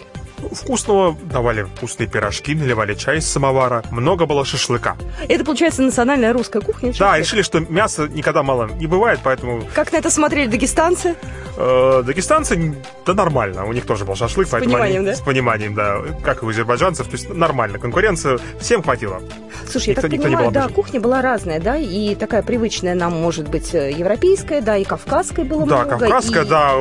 Вкусного 0.52 1.16
давали 1.24 1.62
вкусные 1.62 2.09
пирожки, 2.09 2.54
наливали 2.54 2.94
чай 2.94 3.18
из 3.18 3.28
самовара. 3.28 3.83
Много 3.90 4.26
было 4.26 4.44
шашлыка. 4.44 4.96
Это, 5.28 5.44
получается, 5.44 5.83
национальная 5.83 6.33
русская 6.33 6.61
кухня? 6.61 6.92
Да, 6.92 7.11
шашлык? 7.11 7.18
решили, 7.20 7.42
что 7.42 7.61
мяса 7.61 8.09
никогда 8.09 8.42
мало 8.42 8.68
не 8.68 8.87
бывает, 8.87 9.20
поэтому... 9.22 9.62
Как 9.74 9.92
на 9.92 9.96
это 9.96 10.11
смотрели 10.11 10.48
дагестанцы? 10.48 11.16
Э, 11.57 12.02
дагестанцы, 12.04 12.74
да 13.07 13.14
нормально. 13.14 13.64
У 13.64 13.72
них 13.72 13.87
тоже 13.87 14.04
был 14.04 14.16
шашлык. 14.16 14.48
С 14.48 14.50
пониманием, 14.50 15.00
они, 15.00 15.07
да? 15.07 15.14
С 15.14 15.20
пониманием, 15.20 15.74
да. 15.74 15.98
Как 16.22 16.42
и 16.42 16.46
у 16.46 16.48
азербайджанцев. 16.48 17.07
То 17.07 17.12
есть 17.12 17.28
нормально. 17.30 17.78
Конкуренция 17.78 18.38
всем 18.61 18.83
хватило. 18.83 19.22
Слушай, 19.68 19.90
никто, 19.90 20.07
я 20.07 20.11
так 20.11 20.22
понимаю, 20.22 20.50
да, 20.50 20.68
кухня 20.68 21.00
была 21.00 21.22
разная, 21.22 21.61
да? 21.61 21.76
И 21.76 22.14
такая 22.16 22.42
привычная 22.42 22.94
нам, 22.94 23.12
может 23.12 23.48
быть, 23.48 23.74
э, 23.74 23.92
европейская, 23.92 24.61
да, 24.61 24.76
и 24.76 24.85
кавказская 24.85 25.44
была 25.44 25.64
да, 25.64 25.76
много. 25.76 25.90
Да, 25.90 25.98
кавказская, 25.98 26.44
и... 26.44 26.48
да. 26.48 26.72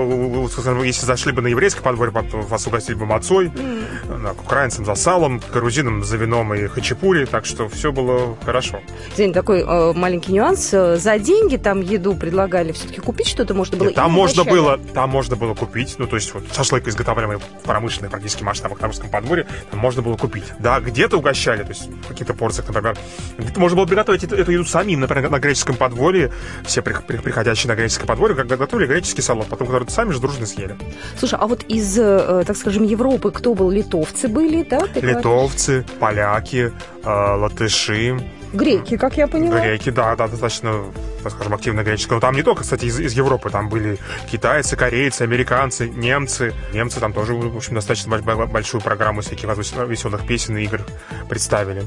Если 0.84 1.06
зашли 1.06 1.32
бы 1.32 1.42
на 1.42 1.48
еврейское 1.48 1.82
подворье, 1.82 2.14
вас 2.14 2.68
угостили 2.68 2.96
бы 2.96 3.06
мацой. 3.06 3.52
К 3.54 4.42
украинцам 4.42 4.86
за 4.86 4.96
салом, 4.96 5.42
грузинам 5.54 6.04
за 6.04 6.18
вином 6.18 6.54
и 6.54 6.68
хачапури. 6.68 7.26
Так 7.26 7.46
что 7.46 7.70
все 7.70 7.92
было 7.92 8.36
хорошо. 8.44 8.80
День 9.16 9.34
такой 9.34 9.62
э, 9.62 9.94
маленький 9.94 10.34
нюанс. 10.34 10.70
За 10.72 11.20
деньги 11.20 11.58
там 11.58 11.82
еду 11.82 12.16
предлагали 12.16 12.72
все-таки 12.72 13.02
купить 13.02 13.28
что-то 13.28 13.54
можно 13.54 13.78
было? 13.78 13.88
Нет, 13.88 13.96
там 13.96 14.12
можно 14.12 14.44
было, 14.44 14.80
там 14.94 15.10
можно 15.10 15.36
было 15.36 15.54
купить. 15.54 15.96
Ну, 15.98 16.08
то 16.08 16.16
есть 16.16 16.34
вот 16.34 16.44
шашлык, 16.56 16.88
изготавливаемый 16.88 17.38
в 17.38 17.64
промышленных 17.64 18.12
практически 18.12 18.44
масштабах 18.44 18.82
на 18.82 18.88
русском 18.88 19.10
подворье, 19.10 19.46
там 19.72 19.80
можно 19.80 20.02
было 20.02 20.18
купить. 20.18 20.46
Да, 20.60 20.80
где-то 20.80 21.18
угощали, 21.18 21.64
то 21.64 21.70
есть 21.70 21.90
в 21.90 22.08
каких-то 22.08 22.34
порциях, 22.34 22.68
например. 22.68 22.98
Где-то 23.38 23.60
можно 23.60 23.78
было 23.78 23.86
приготовить 23.86 24.24
эту, 24.24 24.36
эту 24.36 24.52
еду 24.52 24.66
самим, 24.66 25.00
например, 25.00 25.30
на 25.30 25.40
греческом 25.40 25.76
подворье. 25.76 26.32
Все 26.66 26.82
при, 26.82 26.94
при, 26.94 27.18
приходящие 27.18 27.70
на 27.70 27.76
греческое 27.76 28.08
подворье, 28.08 28.36
как 28.36 28.48
готовили 28.48 28.88
греческий 28.88 29.22
салат, 29.22 29.48
потом 29.48 29.68
который 29.68 29.90
сами 29.90 30.12
же 30.12 30.20
дружно 30.20 30.46
съели. 30.46 30.76
Слушай, 31.18 31.40
а 31.40 31.48
вот 31.48 31.64
из, 31.64 31.98
э, 31.98 32.44
так 32.46 32.58
скажем, 32.58 32.84
Европы 32.84 33.32
кто 33.34 33.54
был? 33.54 33.72
Литовцы 33.72 34.28
были, 34.28 34.64
да? 34.64 34.88
Литовцы, 34.96 35.86
поляки, 36.00 36.72
э, 37.04 37.10
латыши. 37.10 38.18
Греки, 38.54 38.98
как 38.98 39.18
я 39.18 39.28
поняла. 39.28 39.60
Греки, 39.60 39.90
да, 39.90 40.16
да, 40.16 40.28
достаточно, 40.28 40.84
так 41.24 41.32
скажем, 41.32 41.56
активно 41.56 41.84
греческого. 41.84 42.22
Там 42.22 42.36
не 42.36 42.44
только, 42.44 42.62
кстати, 42.62 42.86
из, 42.86 43.00
из 43.00 43.14
Европы, 43.14 43.50
там 43.50 43.68
были 43.68 43.98
китайцы, 44.32 44.76
корейцы, 44.76 45.24
американцы, 45.24 45.90
немцы. 45.90 46.54
Немцы 46.72 47.00
там 47.00 47.14
тоже, 47.14 47.34
в 47.34 47.58
общем, 47.58 47.74
достаточно 47.74 48.16
большую 48.20 48.82
программу 48.82 49.22
всяких 49.22 49.46
веселых 49.46 50.26
песен 50.28 50.58
и 50.58 50.64
игр 50.64 50.82
представили. 51.28 51.84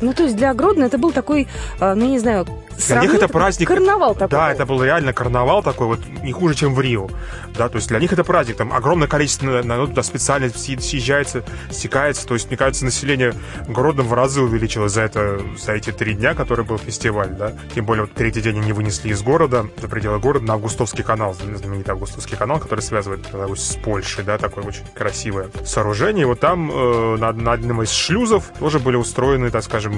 Ну, 0.00 0.12
то 0.12 0.24
есть 0.24 0.36
для 0.36 0.54
Гродно 0.54 0.84
это 0.84 0.98
был 0.98 1.12
такой, 1.12 1.48
а, 1.78 1.94
ну, 1.94 2.06
не 2.06 2.18
знаю, 2.18 2.46
для 2.86 3.00
них 3.00 3.14
это 3.14 3.28
праздник. 3.28 3.68
Карнавал 3.68 4.14
такой. 4.14 4.30
Да, 4.30 4.52
это 4.52 4.66
был 4.66 4.82
реально 4.82 5.12
карнавал 5.12 5.62
такой, 5.62 5.86
вот 5.86 6.00
не 6.22 6.32
хуже, 6.32 6.54
чем 6.54 6.74
в 6.74 6.80
Рио. 6.80 7.08
Да, 7.56 7.68
то 7.68 7.76
есть 7.76 7.88
для 7.88 7.98
них 7.98 8.12
это 8.12 8.24
праздник. 8.24 8.56
Там 8.56 8.72
огромное 8.72 9.08
количество 9.08 9.62
народу 9.62 9.90
туда 9.90 10.02
специально 10.02 10.48
съезжается, 10.48 11.44
стекается. 11.70 12.26
То 12.26 12.34
есть, 12.34 12.48
мне 12.48 12.56
кажется, 12.56 12.84
население 12.84 13.34
Гродно 13.68 14.02
в 14.02 14.12
разы 14.12 14.40
увеличилось 14.40 14.92
за 14.92 15.02
это, 15.02 15.40
за 15.58 15.72
эти 15.72 15.92
три 15.92 16.14
дня, 16.14 16.34
который 16.34 16.64
был 16.64 16.78
фестиваль, 16.78 17.30
да. 17.30 17.52
Тем 17.74 17.84
более, 17.84 18.04
вот 18.04 18.14
третий 18.14 18.40
день 18.40 18.58
они 18.58 18.72
вынесли 18.72 19.10
из 19.10 19.22
города, 19.22 19.66
за 19.80 19.88
пределы 19.88 20.18
города, 20.18 20.46
на 20.46 20.54
Августовский 20.54 21.04
канал, 21.04 21.34
знаменитый 21.34 21.92
Августовский 21.92 22.36
канал, 22.36 22.58
который 22.58 22.80
связывает 22.80 23.30
Беларусь 23.30 23.60
с 23.60 23.76
Польшей, 23.76 24.24
да, 24.24 24.38
такое 24.38 24.64
очень 24.64 24.84
красивое 24.94 25.48
сооружение. 25.64 26.22
И 26.22 26.26
вот 26.26 26.40
там 26.40 26.70
э, 26.70 27.16
на, 27.18 27.32
на 27.32 27.52
одном 27.52 27.82
из 27.82 27.90
шлюзов 27.90 28.44
тоже 28.58 28.78
были 28.78 28.96
устроены, 28.96 29.50
так 29.50 29.64
скажем, 29.64 29.89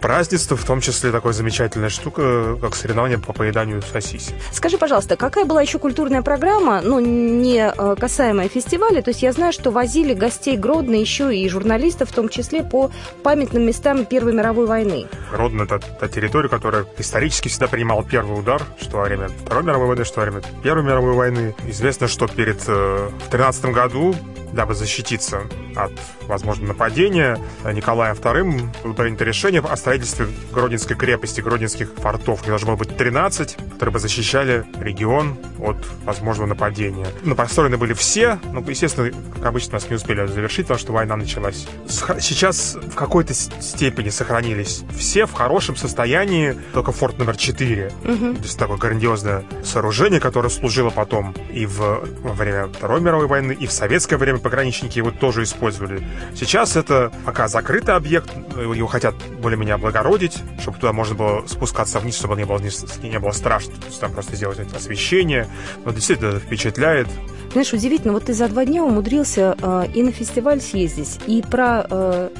празднества, 0.00 0.56
в 0.56 0.64
том 0.64 0.80
числе 0.80 1.12
такая 1.12 1.32
замечательная 1.32 1.88
штука, 1.88 2.56
как 2.60 2.74
соревнование 2.74 3.18
по 3.18 3.32
поеданию 3.32 3.82
сосиси. 3.82 4.32
Скажи, 4.52 4.78
пожалуйста, 4.78 5.16
какая 5.16 5.44
была 5.44 5.62
еще 5.62 5.78
культурная 5.78 6.22
программа, 6.22 6.80
ну, 6.80 7.00
не 7.00 7.72
э, 7.76 7.96
касаемая 7.96 8.48
фестиваля? 8.48 9.02
То 9.02 9.10
есть 9.10 9.22
я 9.22 9.32
знаю, 9.32 9.52
что 9.52 9.70
возили 9.70 10.14
гостей 10.14 10.56
Гродно 10.56 10.94
еще 10.94 11.34
и 11.36 11.48
журналистов, 11.48 12.10
в 12.10 12.12
том 12.12 12.28
числе 12.28 12.62
по 12.62 12.90
памятным 13.22 13.62
местам 13.62 14.04
Первой 14.04 14.32
мировой 14.32 14.66
войны. 14.66 15.06
Гродно– 15.30 15.62
это 15.64 15.78
та 15.78 16.08
территория, 16.08 16.48
которая 16.48 16.86
исторически 16.98 17.48
всегда 17.48 17.68
принимала 17.68 18.04
первый 18.04 18.38
удар, 18.38 18.62
что 18.80 18.98
во 18.98 19.04
время 19.04 19.28
Второй 19.28 19.64
мировой 19.64 19.88
войны, 19.88 20.04
что 20.04 20.20
во 20.20 20.26
время 20.26 20.42
Первой 20.62 20.84
мировой 20.84 21.14
войны. 21.14 21.54
Известно, 21.66 22.08
что 22.08 22.26
перед 22.26 22.62
э, 22.66 23.10
в 23.26 23.30
13 23.30 23.66
году 23.66 24.14
дабы 24.52 24.74
защититься 24.74 25.42
от 25.76 25.92
возможного 26.26 26.68
нападения, 26.68 27.38
Николаем 27.64 28.16
II 28.16 28.70
было 28.82 28.92
принято 28.92 29.24
решение 29.24 29.60
о 29.60 29.76
строительстве 29.76 30.26
Гродненской 30.52 30.96
крепости, 30.96 31.40
Гродненских 31.40 31.92
фортов. 31.96 32.42
Их 32.42 32.48
должно 32.48 32.68
было 32.68 32.76
быть 32.76 32.96
13, 32.96 33.56
которые 33.72 33.92
бы 33.92 33.98
защищали 33.98 34.64
регион 34.80 35.38
от 35.58 35.76
возможного 36.04 36.48
нападения. 36.48 37.06
Но 37.22 37.34
построены 37.34 37.76
были 37.76 37.92
все, 37.92 38.38
но, 38.52 38.62
естественно, 38.66 39.10
как 39.34 39.46
обычно, 39.46 39.74
нас 39.74 39.88
не 39.88 39.96
успели 39.96 40.26
завершить, 40.26 40.66
потому 40.66 40.80
что 40.80 40.92
война 40.92 41.16
началась. 41.16 41.66
Сейчас 41.88 42.76
в 42.76 42.94
какой-то 42.94 43.34
степени 43.34 44.08
сохранились 44.10 44.82
все 44.96 45.26
в 45.26 45.32
хорошем 45.32 45.76
состоянии, 45.76 46.56
только 46.72 46.92
форт 46.92 47.18
номер 47.18 47.36
4. 47.36 47.92
Угу. 48.04 48.34
То 48.34 48.42
есть 48.42 48.58
такое 48.58 48.76
грандиозное 48.78 49.44
сооружение, 49.64 50.20
которое 50.20 50.48
служило 50.48 50.90
потом 50.90 51.34
и 51.52 51.66
в, 51.66 51.78
во 52.22 52.32
время 52.32 52.66
Второй 52.66 53.00
мировой 53.00 53.26
войны, 53.26 53.52
и 53.52 53.66
в 53.66 53.72
советское 53.72 54.16
время 54.16 54.38
пограничники 54.40 54.98
его 54.98 55.10
тоже 55.10 55.42
использовали. 55.42 56.06
Сейчас 56.34 56.76
это 56.76 57.12
пока 57.24 57.48
закрытый 57.48 57.94
объект, 57.94 58.30
его 58.56 58.86
хотят 58.86 59.14
более-менее 59.40 59.74
облагородить, 59.74 60.38
чтобы 60.60 60.78
туда 60.78 60.92
можно 60.92 61.14
было 61.14 61.46
спускаться 61.46 62.00
вниз, 62.00 62.16
чтобы 62.16 62.36
не 62.36 62.44
было, 62.44 62.58
не, 62.58 63.08
не 63.08 63.18
было 63.18 63.32
страшно. 63.32 63.74
То 63.74 63.86
есть 63.86 64.00
там 64.00 64.12
просто 64.12 64.36
сделать 64.36 64.58
освещение. 64.74 65.48
Но 65.84 65.92
действительно 65.92 66.28
это 66.28 66.40
впечатляет. 66.40 67.08
Знаешь, 67.52 67.72
удивительно, 67.72 68.12
вот 68.12 68.26
ты 68.26 68.34
за 68.34 68.48
два 68.48 68.64
дня 68.64 68.84
умудрился 68.84 69.56
э, 69.60 69.86
и 69.94 70.02
на 70.02 70.12
фестиваль 70.12 70.60
съездить, 70.60 71.18
и 71.26 71.42
про 71.42 71.84
э, 71.90 72.30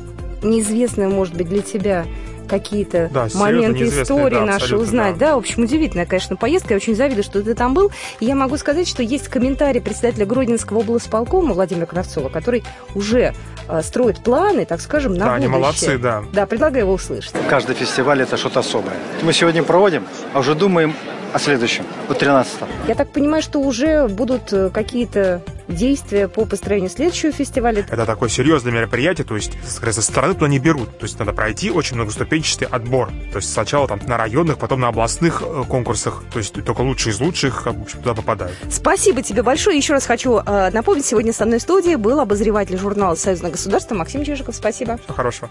неизвестное, 0.42 1.08
может 1.08 1.34
быть, 1.34 1.48
для 1.48 1.62
тебя 1.62 2.06
какие-то 2.50 3.08
да, 3.12 3.28
моменты 3.34 3.84
истории 3.84 4.34
да, 4.34 4.44
наши 4.44 4.76
узнать. 4.76 5.16
Да. 5.16 5.28
да, 5.28 5.34
в 5.36 5.38
общем, 5.38 5.62
удивительная, 5.62 6.04
конечно, 6.04 6.34
поездка. 6.36 6.74
Я 6.74 6.76
очень 6.76 6.96
завидую, 6.96 7.22
что 7.22 7.42
ты 7.42 7.54
там 7.54 7.74
был. 7.74 7.92
И 8.18 8.26
я 8.26 8.34
могу 8.34 8.56
сказать, 8.56 8.88
что 8.88 9.04
есть 9.04 9.28
комментарий 9.28 9.80
председателя 9.80 10.26
Гродненского 10.26 10.80
облсполкома 10.80 11.54
Владимира 11.54 11.86
Кравцова, 11.86 12.28
который 12.28 12.64
уже 12.96 13.34
э, 13.68 13.82
строит 13.82 14.18
планы, 14.18 14.64
так 14.66 14.80
скажем, 14.80 15.14
на 15.14 15.18
да, 15.20 15.24
будущее. 15.26 15.46
они 15.46 15.58
молодцы, 15.58 15.98
да. 15.98 16.24
Да, 16.32 16.46
предлагаю 16.46 16.84
его 16.84 16.94
услышать. 16.94 17.34
Каждый 17.48 17.76
фестиваль– 17.76 18.20
это 18.22 18.36
что-то 18.36 18.60
особое. 18.60 18.96
Мы 19.22 19.32
сегодня 19.32 19.62
проводим, 19.62 20.04
а 20.34 20.40
уже 20.40 20.56
думаем 20.56 20.94
о 21.32 21.38
следующем, 21.38 21.84
о 22.08 22.14
13 22.14 22.62
-м. 22.62 22.66
Я 22.88 22.94
так 22.96 23.10
понимаю, 23.10 23.42
что 23.42 23.60
уже 23.60 24.08
будут 24.08 24.52
э, 24.52 24.70
какие-то 24.70 25.42
действия 25.70 26.28
по 26.28 26.44
построению 26.44 26.90
следующего 26.90 27.32
фестиваля. 27.32 27.86
Это 27.90 28.06
такое 28.06 28.28
серьезное 28.28 28.72
мероприятие, 28.72 29.24
то 29.24 29.36
есть 29.36 29.52
со 29.64 30.02
стороны 30.02 30.34
туда 30.34 30.48
не 30.48 30.58
берут. 30.58 30.98
То 30.98 31.04
есть 31.04 31.18
надо 31.18 31.32
пройти 31.32 31.70
очень 31.70 31.96
многоступенчатый 31.96 32.68
отбор. 32.68 33.10
То 33.32 33.38
есть 33.38 33.52
сначала 33.52 33.88
там 33.88 34.00
на 34.06 34.16
районных, 34.16 34.58
потом 34.58 34.80
на 34.80 34.88
областных 34.88 35.42
э, 35.44 35.64
конкурсах. 35.68 36.22
То 36.32 36.38
есть 36.38 36.52
только 36.64 36.80
лучшие 36.80 37.12
из 37.12 37.20
лучших 37.20 37.64
как 37.64 37.76
бы, 37.76 37.84
туда 37.86 38.14
попадают. 38.14 38.56
Спасибо 38.70 39.22
тебе 39.22 39.42
большое. 39.42 39.76
Еще 39.76 39.92
раз 39.92 40.06
хочу 40.06 40.38
э, 40.38 40.70
напомнить, 40.70 41.06
сегодня 41.06 41.32
со 41.32 41.46
мной 41.46 41.58
в 41.58 41.62
студии 41.62 41.94
был 41.94 42.20
обозреватель 42.20 42.78
журнала 42.78 43.14
«Союзное 43.14 43.50
государство» 43.50 43.94
Максим 43.94 44.24
Чижиков. 44.24 44.54
Спасибо. 44.54 44.98
Всего 44.98 45.14
хорошего. 45.14 45.50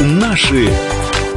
Наши 0.00 0.70